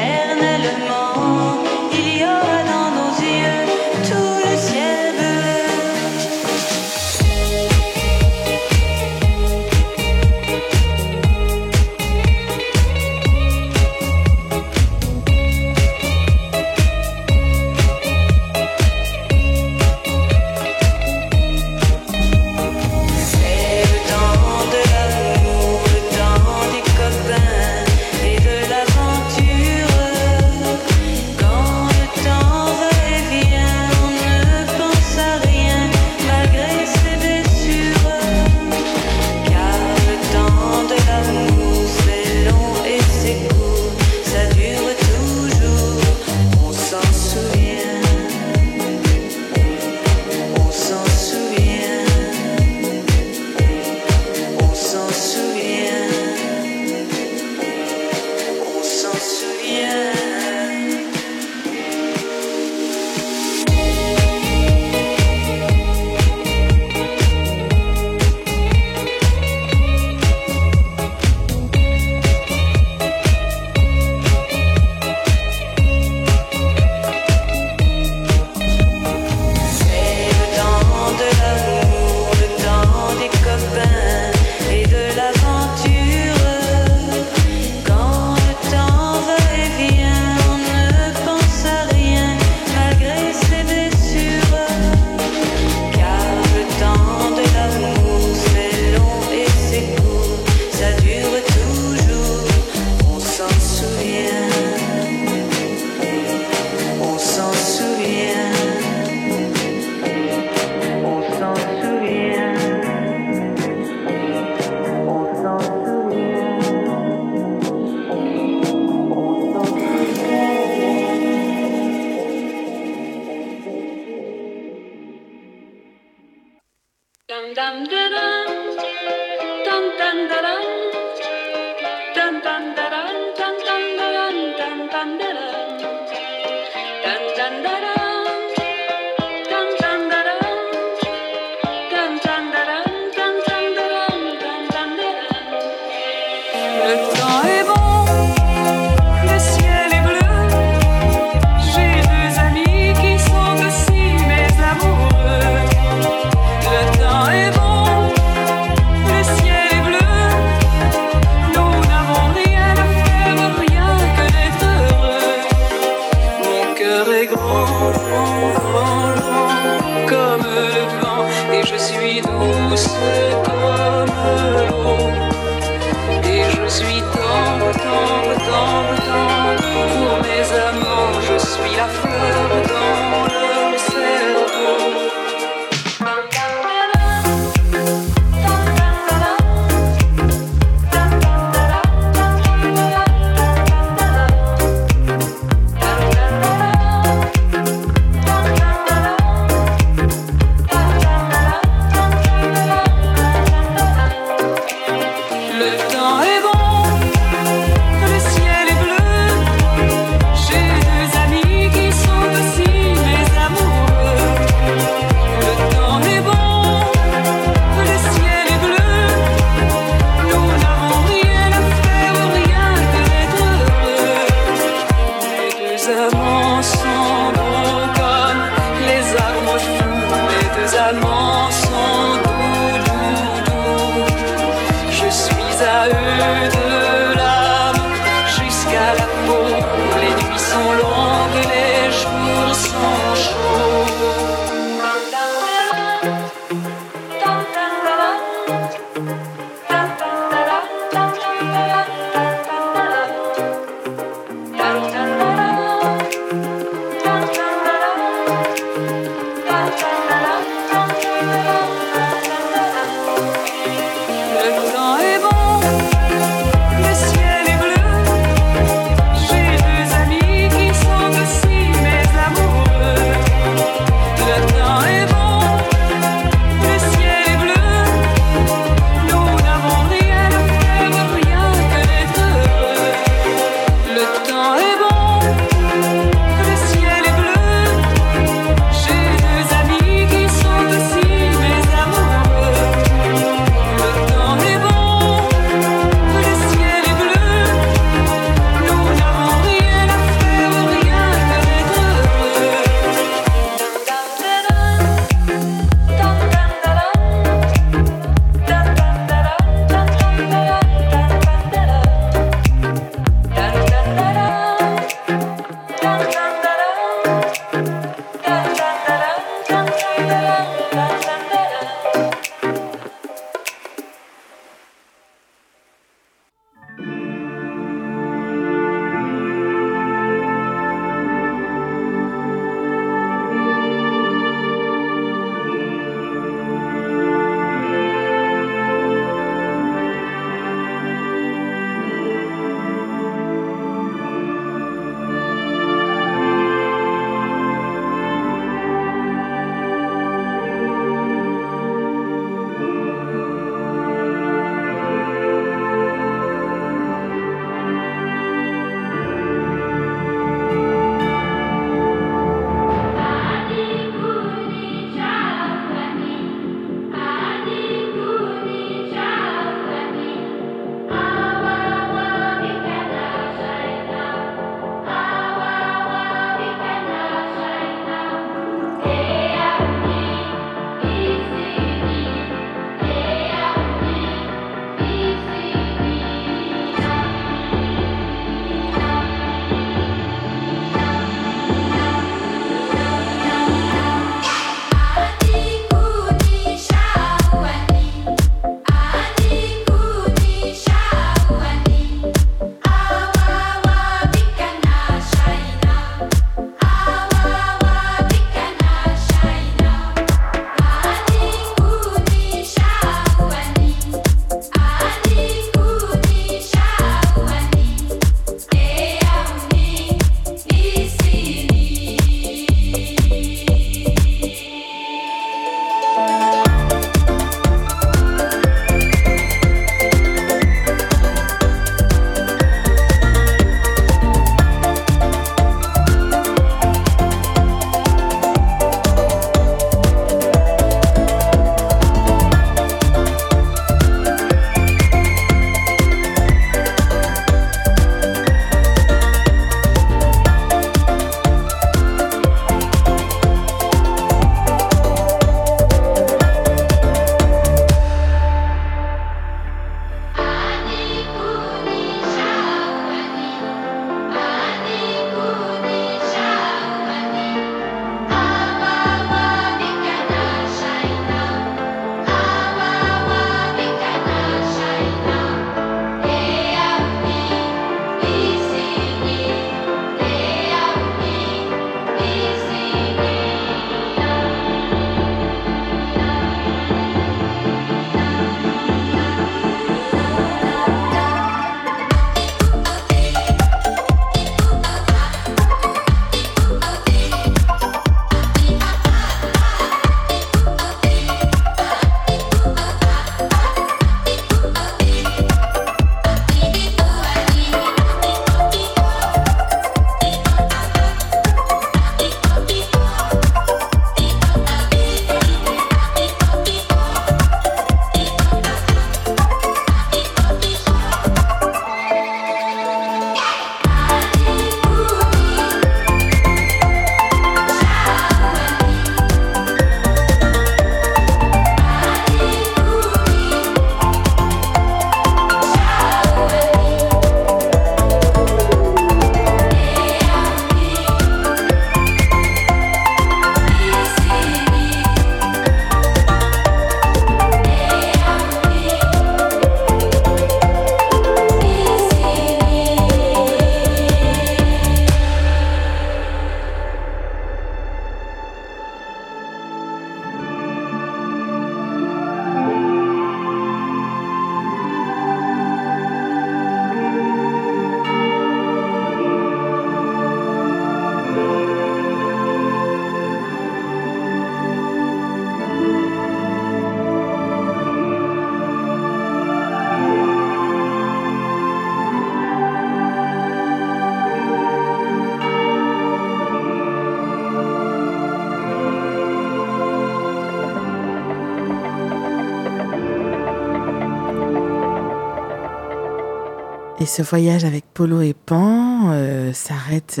Ce 596.88 597.02
voyage 597.02 597.44
avec 597.44 597.64
Polo 597.74 598.00
et 598.00 598.14
Pan 598.14 598.90
euh, 598.92 599.32
s'arrête 599.32 600.00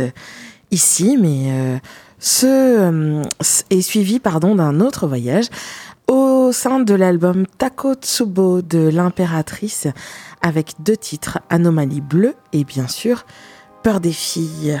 ici, 0.70 1.18
mais 1.20 1.52
euh, 1.52 1.78
ce 2.18 2.46
euh, 2.46 3.22
est 3.70 3.82
suivi 3.82 4.18
pardon 4.18 4.54
d'un 4.54 4.80
autre 4.80 5.06
voyage 5.06 5.46
au 6.08 6.50
sein 6.50 6.80
de 6.80 6.94
l'album 6.94 7.46
Takotsubo 7.58 8.62
de 8.62 8.88
l'impératrice 8.88 9.86
avec 10.40 10.72
deux 10.80 10.96
titres 10.96 11.40
Anomalie 11.50 12.00
bleue 12.00 12.34
et 12.52 12.64
bien 12.64 12.88
sûr 12.88 13.26
Peur 13.82 14.00
des 14.00 14.12
filles. 14.12 14.80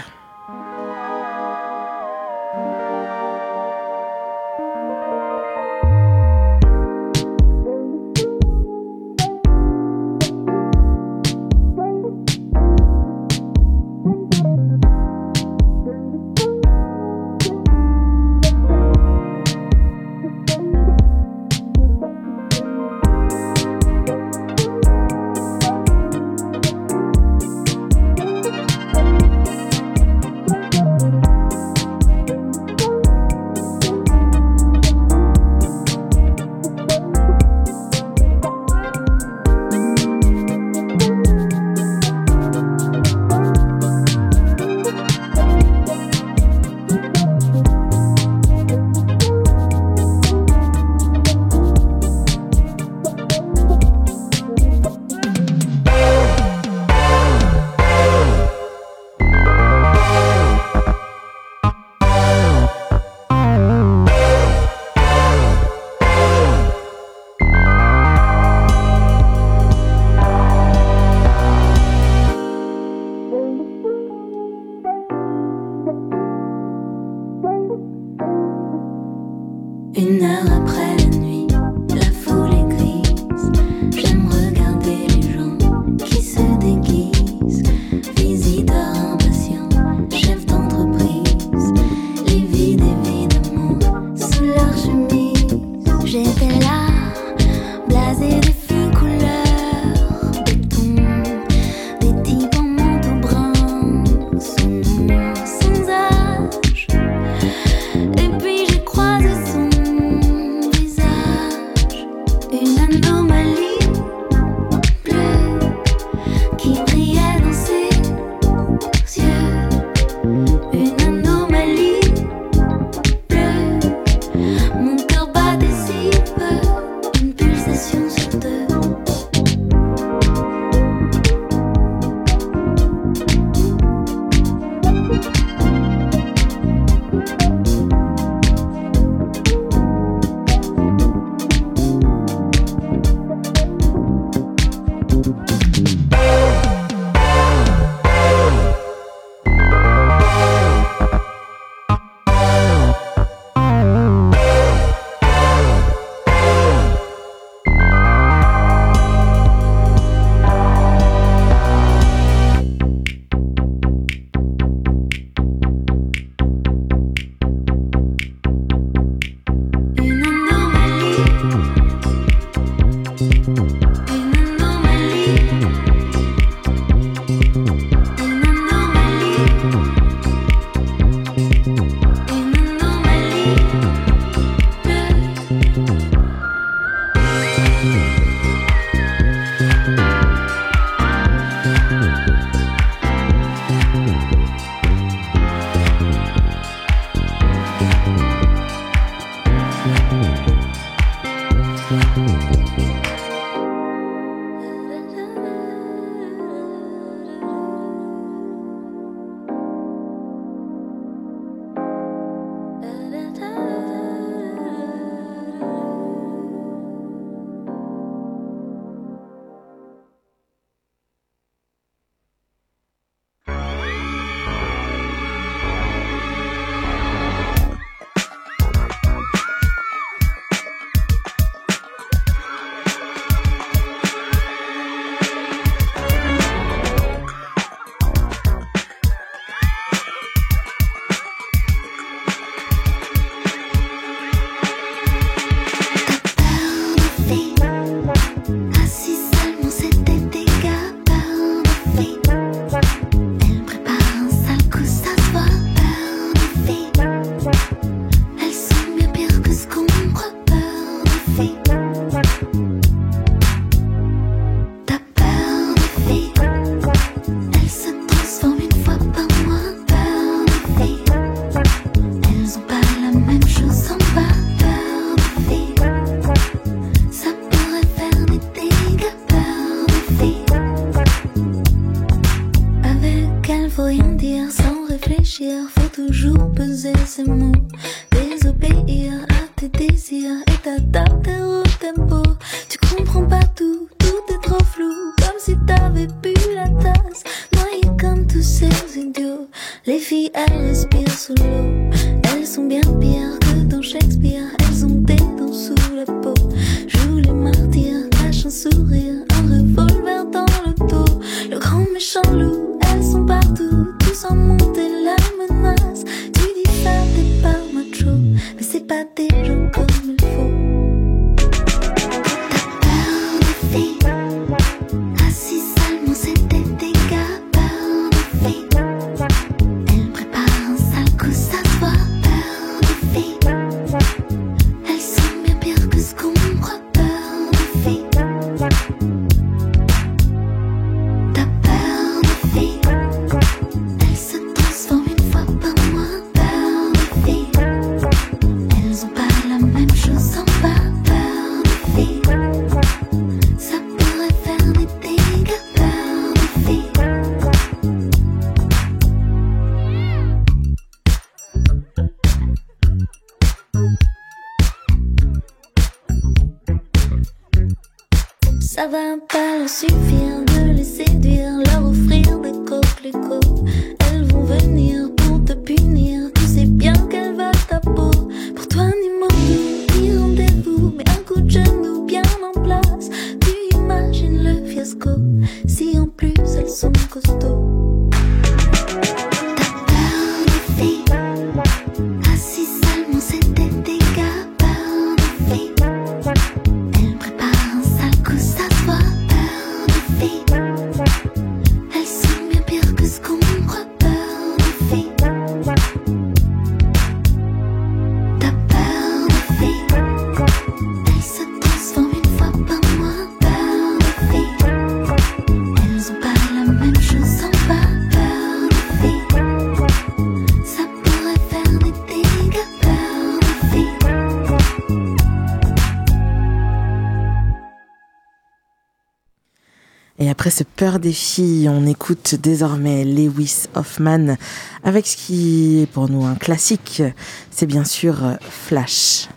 peur 430.78 431.00
des 431.00 431.12
filles, 431.12 431.68
on 431.68 431.86
écoute 431.86 432.36
désormais 432.36 433.04
Lewis 433.04 433.64
Hoffman 433.74 434.36
avec 434.84 435.08
ce 435.08 435.16
qui 435.16 435.80
est 435.82 435.86
pour 435.86 436.08
nous 436.08 436.24
un 436.24 436.36
classique, 436.36 437.02
c'est 437.50 437.66
bien 437.66 437.84
sûr 437.84 438.36
Flash. 438.48 439.28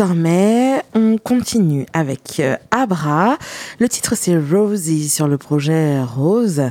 On 0.00 1.16
continue 1.18 1.86
avec 1.92 2.40
euh, 2.40 2.56
Abra. 2.70 3.36
Le 3.80 3.88
titre 3.88 4.14
c'est 4.14 4.36
Rosie 4.38 5.08
sur 5.08 5.26
le 5.26 5.38
projet 5.38 6.00
Rose. 6.02 6.62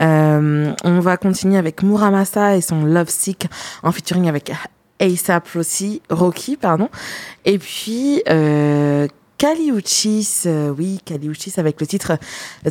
Euh, 0.00 0.72
on 0.82 1.00
va 1.00 1.16
continuer 1.16 1.56
avec 1.56 1.82
Muramasa 1.82 2.56
et 2.56 2.60
son 2.60 2.84
Love 2.84 3.08
Sick 3.08 3.46
en 3.82 3.92
featuring 3.92 4.28
avec 4.28 4.52
ASAP 5.00 5.48
Rocky 6.10 6.56
pardon. 6.56 6.88
Et 7.44 7.58
puis 7.58 8.22
euh, 8.28 9.06
Kaliuchis, 9.44 10.44
euh, 10.46 10.70
oui, 10.70 11.00
Kaliuchis 11.04 11.52
avec 11.58 11.78
le 11.78 11.86
titre 11.86 12.16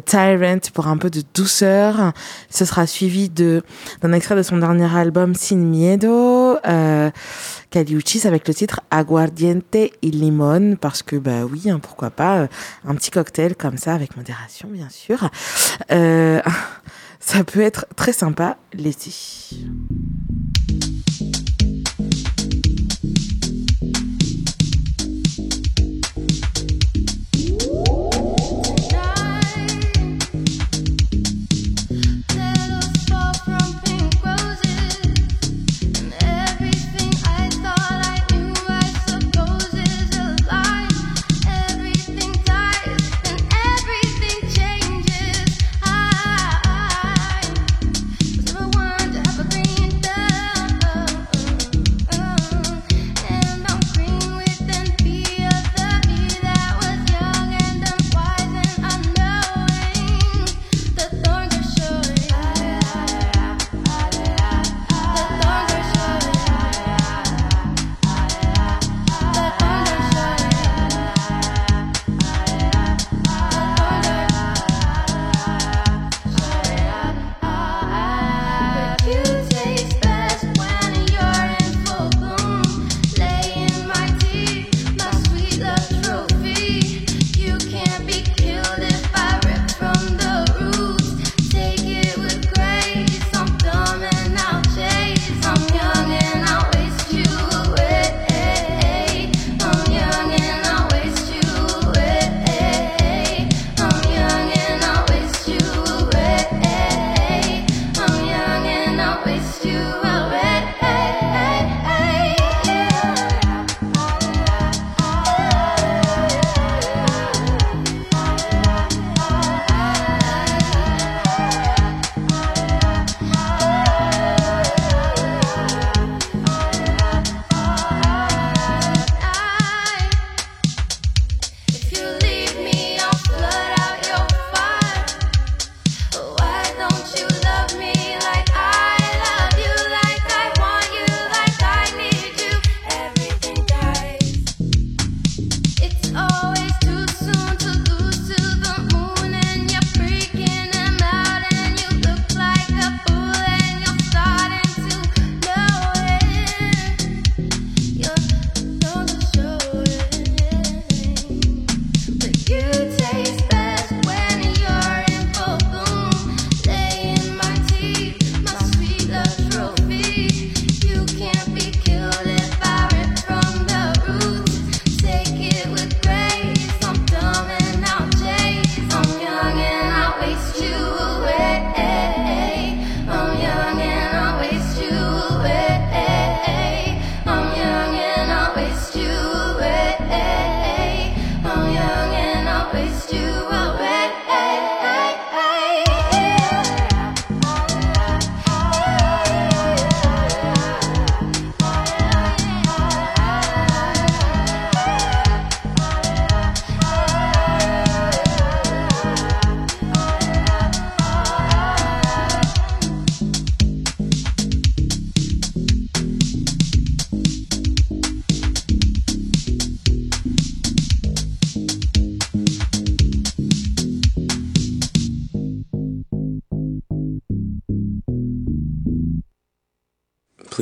Tyrant 0.06 0.58
pour 0.74 0.88
un 0.88 0.98
peu 0.98 1.12
de 1.12 1.22
douceur. 1.36 2.14
Ce 2.50 2.66
sera 2.66 2.88
suivi 2.88 3.30
d'un 3.30 4.12
extrait 4.12 4.36
de 4.36 4.42
son 4.42 4.58
dernier 4.58 4.92
album 4.92 5.36
Sin 5.36 5.58
Miedo. 5.58 6.58
Euh, 6.66 7.12
Kaliuchis 7.70 8.26
avec 8.26 8.48
le 8.48 8.56
titre 8.56 8.82
Aguardiente 8.90 9.76
y 10.02 10.10
Limon 10.10 10.76
parce 10.82 11.04
que 11.04 11.16
bah 11.16 11.46
oui, 11.46 11.70
hein, 11.70 11.78
pourquoi 11.80 12.10
pas 12.10 12.38
euh, 12.40 12.48
un 12.88 12.96
petit 12.96 13.12
cocktail 13.12 13.56
comme 13.56 13.78
ça 13.78 13.94
avec 13.94 14.18
modération 14.18 14.68
bien 14.72 14.90
sûr. 14.90 15.30
Ça 17.20 17.44
peut 17.44 17.62
être 17.62 17.86
très 17.96 18.14
sympa 18.14 18.58
l'été. 18.74 19.12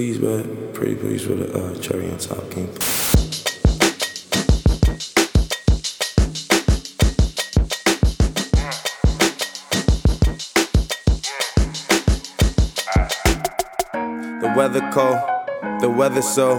Please, 0.02 0.18
but 0.18 0.74
pretty 0.74 0.96
please 0.96 1.28
with 1.28 1.56
a 1.56 1.64
uh, 1.64 1.80
cherry 1.80 2.10
on 2.10 2.18
top, 2.18 2.50
King. 2.50 2.66
The 14.42 14.52
weather 14.58 14.82
cold, 14.92 15.20
the 15.82 15.90
weather 15.96 16.24
so 16.24 16.58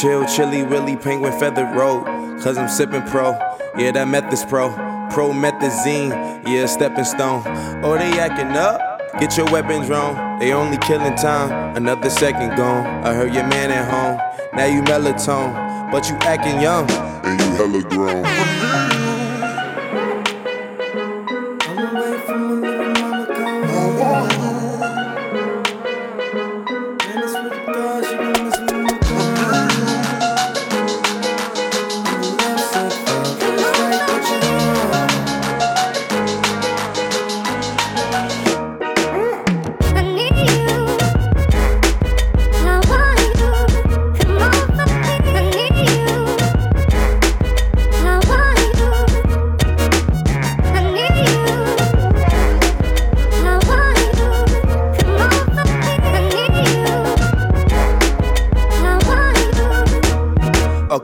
chill, 0.00 0.26
chilly, 0.26 0.64
willy, 0.64 0.96
penguin 0.96 1.38
feathered 1.38 1.76
road. 1.76 2.06
Cause 2.42 2.58
I'm 2.58 2.68
sipping 2.68 3.02
pro, 3.02 3.38
yeah, 3.78 3.92
that 3.92 4.08
meth 4.08 4.32
is 4.32 4.44
pro. 4.44 4.70
Promethazine, 5.12 6.10
yeah, 6.48 6.66
stepping 6.66 7.04
stone. 7.04 7.44
Oh, 7.84 7.96
they 7.96 8.18
acting 8.18 8.56
up? 8.56 8.93
Get 9.20 9.36
your 9.36 9.46
weapons 9.52 9.88
wrong. 9.88 10.38
They 10.40 10.52
only 10.52 10.76
killing 10.78 11.14
time. 11.14 11.76
Another 11.76 12.10
second 12.10 12.56
gone. 12.56 12.84
I 13.04 13.14
heard 13.14 13.32
your 13.32 13.46
man 13.46 13.70
at 13.70 13.88
home. 13.88 14.18
Now 14.54 14.66
you 14.66 14.82
melatonin, 14.82 15.90
but 15.92 16.08
you 16.08 16.16
acting 16.16 16.60
young. 16.60 16.90
And 17.24 17.40
you 17.40 17.46
hella 17.56 17.82
grown. 17.82 19.03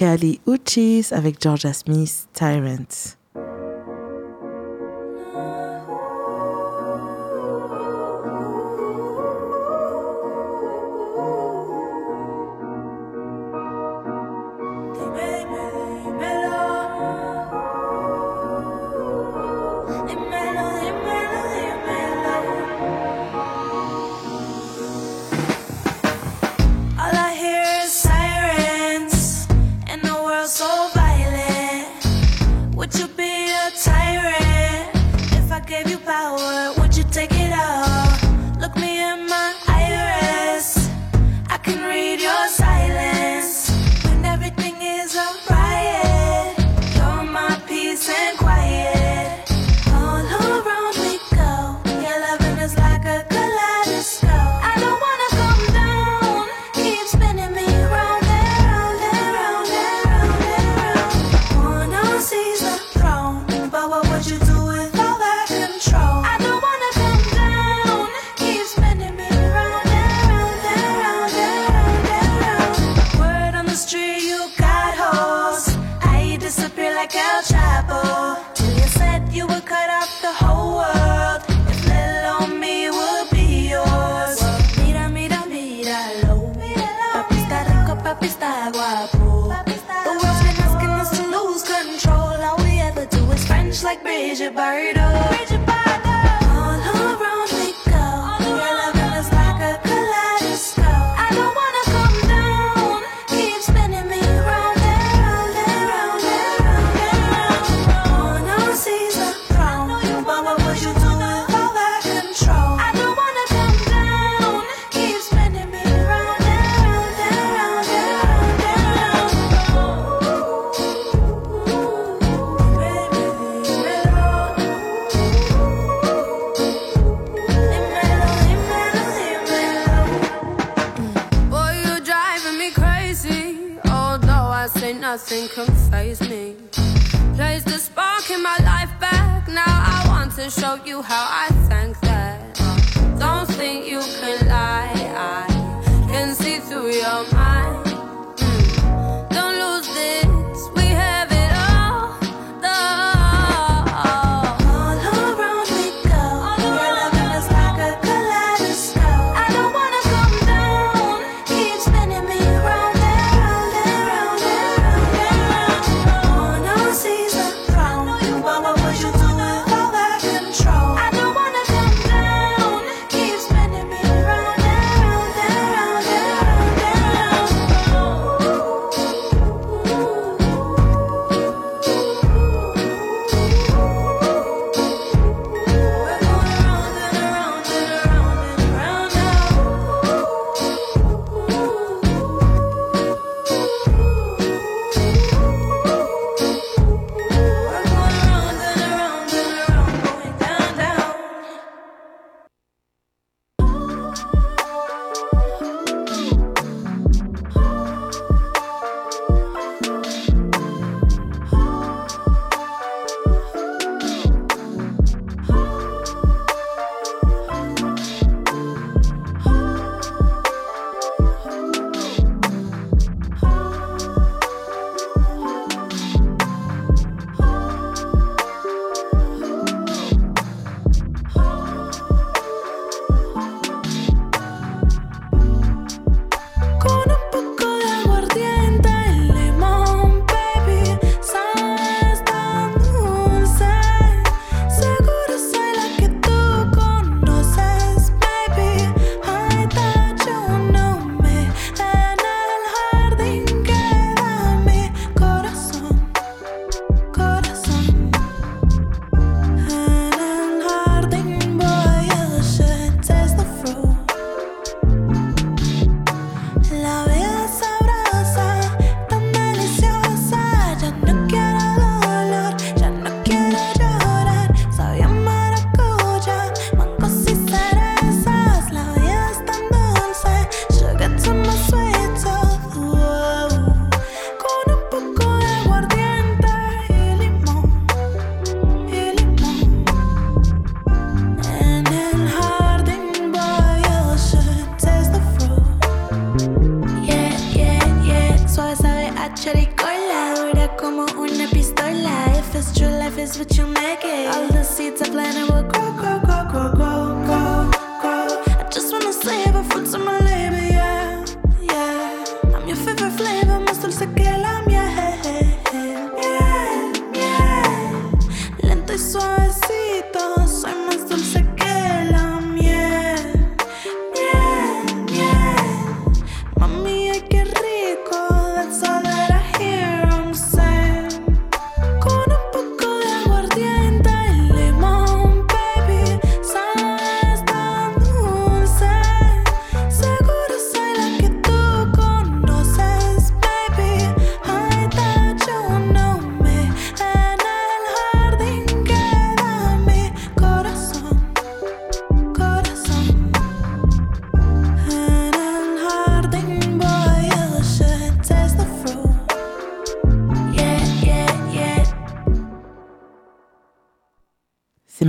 Kelly 0.00 0.40
Uchis 0.46 1.12
avec 1.12 1.42
Georgia 1.42 1.74
Smith, 1.74 2.26
Tyrant. 2.32 3.19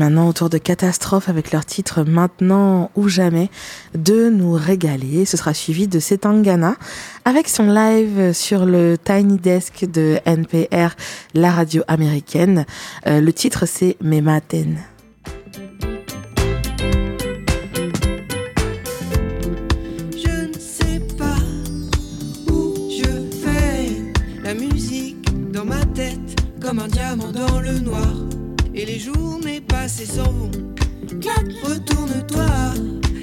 Maintenant 0.01 0.27
au 0.27 0.33
tour 0.33 0.49
de 0.49 0.57
Catastrophe 0.57 1.29
avec 1.29 1.51
leur 1.51 1.63
titre 1.63 2.03
Maintenant 2.03 2.89
ou 2.95 3.07
jamais 3.07 3.51
de 3.93 4.29
nous 4.29 4.53
régaler. 4.53 5.25
Ce 5.25 5.37
sera 5.37 5.53
suivi 5.53 5.87
de 5.87 5.99
Setangana 5.99 6.75
avec 7.23 7.47
son 7.47 7.71
live 7.71 8.33
sur 8.33 8.65
le 8.65 8.97
Tiny 8.97 9.37
Desk 9.37 9.85
de 9.85 10.17
NPR, 10.25 10.95
la 11.35 11.51
radio 11.51 11.83
américaine. 11.87 12.65
Euh, 13.05 13.21
le 13.21 13.31
titre 13.31 13.67
c'est 13.67 13.95
Mematen. 14.01 14.79
Comme 26.59 26.79
un 26.79 26.87
diamant 26.87 27.31
dans 27.31 27.59
le 27.59 27.79
noir. 27.79 28.13
Et 28.73 28.85
les 28.85 28.99
journées 28.99 29.61
Retourne-toi, 31.63 32.73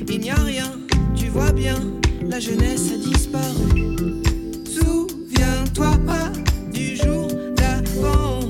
il 0.08 0.20
n'y 0.20 0.30
a 0.30 0.36
rien, 0.36 0.70
tu 1.16 1.26
vois 1.26 1.50
bien, 1.50 1.76
la 2.22 2.38
jeunesse 2.38 2.92
a 2.92 2.98
disparu. 2.98 3.96
Souviens-toi 4.64 5.92
pas 6.06 6.30
du 6.72 6.96
jour 6.96 7.26
d'avant, 7.56 8.40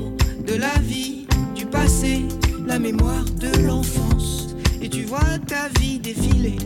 de 0.45 0.55
la 0.55 0.77
vie, 0.79 1.25
du 1.55 1.65
passé, 1.65 2.25
la 2.67 2.77
mémoire 2.77 3.25
de 3.39 3.65
l'enfance. 3.65 4.55
Et 4.81 4.89
tu 4.89 5.03
vois 5.03 5.39
ta 5.47 5.69
vie 5.79 5.99
défiler 5.99 6.57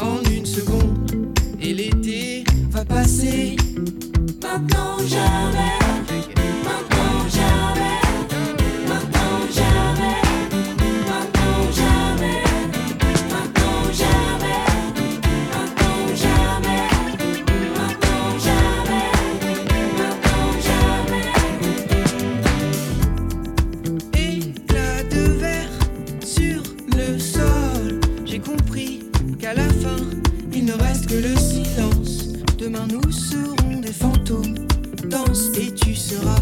en 0.00 0.22
une 0.30 0.46
seconde. 0.46 1.34
Et 1.60 1.74
l'été 1.74 2.44
va 2.70 2.84
passer. 2.84 3.56
Maintenant 4.42 4.98
jamais. 5.06 5.85
Tu 35.86 35.94
seras 35.94 36.40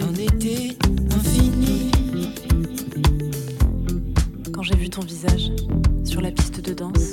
un 0.00 0.14
été 0.14 0.76
infini. 1.14 1.88
Quand 4.52 4.64
j'ai 4.64 4.74
vu 4.74 4.90
ton 4.90 5.02
visage 5.02 5.52
sur 6.02 6.20
la 6.20 6.32
piste 6.32 6.60
de 6.60 6.74
danse 6.74 7.12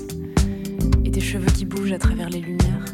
et 1.06 1.12
tes 1.12 1.22
cheveux 1.22 1.52
qui 1.52 1.66
bougent 1.66 1.92
à 1.92 2.00
travers 2.00 2.32
les 2.32 2.40
lumières, 2.40 2.86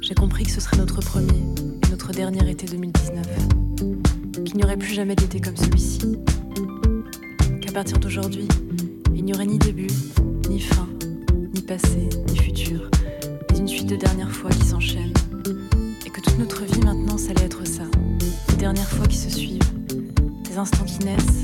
j'ai 0.00 0.14
compris 0.14 0.44
que 0.44 0.52
ce 0.52 0.60
serait 0.62 0.78
notre 0.78 1.00
premier 1.00 1.42
et 1.86 1.90
notre 1.90 2.12
dernier 2.12 2.48
été 2.48 2.66
2019. 2.66 3.26
Qu'il 4.46 4.56
n'y 4.56 4.64
aurait 4.64 4.78
plus 4.78 4.94
jamais 4.94 5.14
d'été 5.14 5.38
comme 5.38 5.58
celui-ci. 5.58 6.16
Qu'à 7.60 7.72
partir 7.72 7.98
d'aujourd'hui, 7.98 8.48
il 9.14 9.22
n'y 9.22 9.34
aurait 9.34 9.46
ni 9.46 9.58
début, 9.58 9.90
ni 10.48 10.60
fin, 10.60 10.88
ni 11.54 11.60
passé, 11.60 12.08
ni 12.26 12.38
futur, 12.38 12.90
mais 13.52 13.58
une 13.58 13.68
suite 13.68 13.90
de 13.90 13.96
dernières 13.96 14.32
fois 14.32 14.48
qui 14.48 14.64
s'enchaînent. 14.64 15.13
Des 20.54 20.58
instants 20.60 20.84
qui 20.84 20.98
naissent 21.04 21.43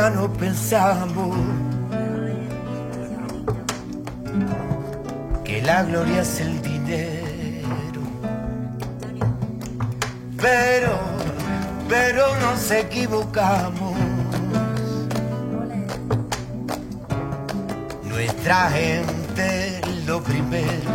Vida 0.00 0.08
no 0.08 0.32
pensamos 0.32 1.36
que 5.44 5.60
la 5.60 5.82
gloria 5.82 6.22
es 6.22 6.40
el 6.40 6.62
dinero. 6.62 8.00
Pero, 10.40 10.98
pero 11.86 12.34
nos 12.40 12.70
equivocamos. 12.70 13.94
Nuestra 18.04 18.70
gente 18.70 19.82
lo 20.06 20.22
primero. 20.22 20.90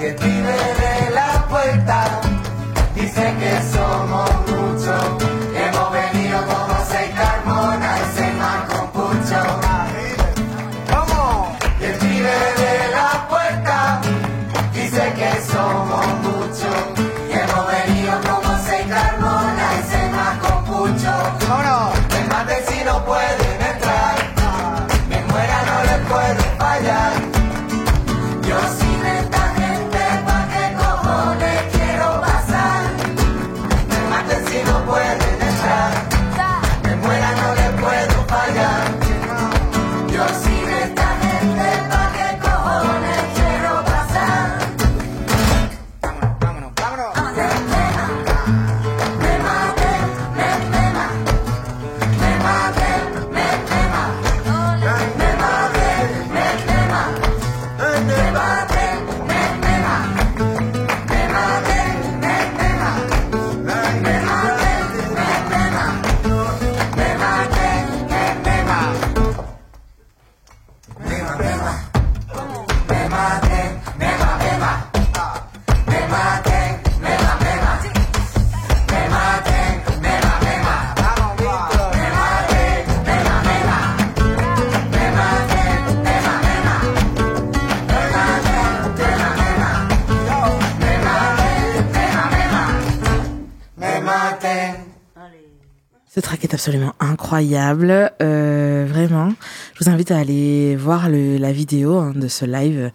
Y 0.00 0.04
el 0.04 0.14
pibe 0.16 0.56
de 0.82 1.10
la 1.14 1.46
puerta 1.48 2.20
dice 2.94 3.34
que 3.38 3.74
somos 3.74 4.30
muchos. 4.50 5.33
Hemos 5.74 5.90
venido 5.90 6.38
como 6.46 6.84
seis 6.84 7.12
carmonas 7.16 8.23
track 96.34 96.50
est 96.50 96.54
absolument 96.54 96.94
incroyable, 96.98 98.10
euh, 98.20 98.86
vraiment. 98.88 99.32
Je 99.74 99.84
vous 99.84 99.90
invite 99.90 100.10
à 100.10 100.18
aller 100.18 100.74
voir 100.74 101.08
la 101.08 101.52
vidéo 101.52 101.98
hein, 101.98 102.12
de 102.14 102.26
ce 102.26 102.44
live 102.44 102.90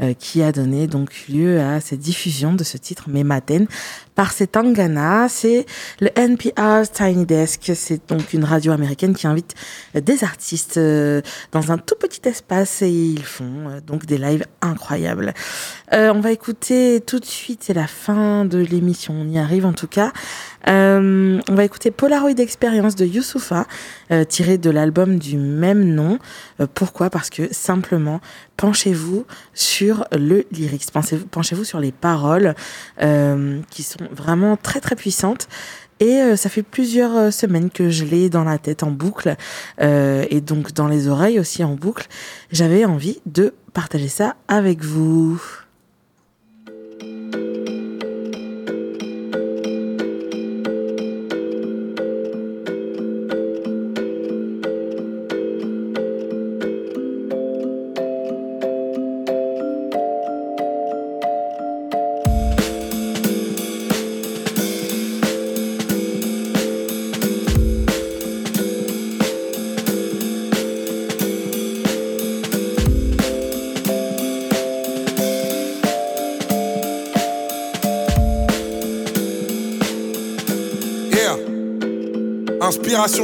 euh, 0.00 0.12
qui 0.12 0.42
a 0.42 0.52
donné 0.52 0.86
donc 0.86 1.24
lieu 1.28 1.60
à 1.60 1.80
cette 1.80 2.00
diffusion 2.00 2.52
de 2.52 2.64
ce 2.64 2.76
titre 2.76 3.08
Mematen 3.08 3.66
par 4.14 4.32
Setangana. 4.32 5.28
C'est 5.28 5.66
le 6.00 6.10
NPR 6.16 6.82
Tiny 6.92 7.26
Desk. 7.26 7.72
C'est 7.74 8.08
donc 8.08 8.32
une 8.32 8.44
radio 8.44 8.72
américaine 8.72 9.14
qui 9.14 9.26
invite 9.26 9.54
des 9.94 10.24
artistes 10.24 10.76
euh, 10.76 11.20
dans 11.52 11.72
un 11.72 11.78
tout 11.78 11.94
petit 11.98 12.20
espace 12.28 12.82
et 12.82 12.90
ils 12.90 13.24
font 13.24 13.68
euh, 13.68 13.80
donc 13.80 14.06
des 14.06 14.18
lives 14.18 14.44
incroyables. 14.60 15.32
Euh, 15.92 16.12
on 16.14 16.20
va 16.20 16.32
écouter 16.32 17.00
tout 17.00 17.18
de 17.18 17.24
suite, 17.24 17.60
c'est 17.64 17.74
la 17.74 17.86
fin 17.86 18.44
de 18.44 18.58
l'émission, 18.58 19.14
on 19.14 19.28
y 19.28 19.38
arrive 19.38 19.66
en 19.66 19.72
tout 19.72 19.86
cas. 19.86 20.12
On 20.64 21.40
va 21.54 21.64
écouter 21.64 21.90
Polaroid 21.90 22.38
Experience 22.38 22.94
de 22.94 23.04
Youssoufa, 23.04 23.66
tiré 24.28 24.58
de 24.58 24.70
l'album 24.70 25.18
du 25.18 25.36
même 25.36 25.82
nom. 25.82 26.20
Pourquoi? 26.74 27.10
Parce 27.10 27.30
que 27.30 27.52
simplement, 27.52 28.20
penchez-vous 28.56 29.26
sur 29.54 30.06
le 30.12 30.44
lyrics, 30.52 30.86
penchez-vous 30.92 31.64
sur 31.64 31.80
les 31.80 31.90
paroles 31.90 32.54
qui 33.70 33.82
sont 33.82 34.04
vraiment 34.12 34.56
très 34.56 34.80
très 34.80 34.96
puissantes. 34.96 35.48
Et 36.02 36.20
euh, 36.20 36.34
ça 36.34 36.48
fait 36.48 36.64
plusieurs 36.64 37.16
euh, 37.16 37.30
semaines 37.30 37.70
que 37.70 37.88
je 37.88 38.04
l'ai 38.04 38.28
dans 38.28 38.42
la 38.42 38.58
tête 38.58 38.82
en 38.82 38.90
boucle 38.90 39.36
euh, 39.80 40.26
et 40.30 40.40
donc 40.40 40.72
dans 40.72 40.88
les 40.88 41.06
oreilles 41.06 41.38
aussi 41.38 41.62
en 41.62 41.74
boucle. 41.74 42.08
J'avais 42.50 42.84
envie 42.84 43.20
de 43.26 43.54
partager 43.72 44.08
ça 44.08 44.34
avec 44.48 44.82
vous. 44.82 45.40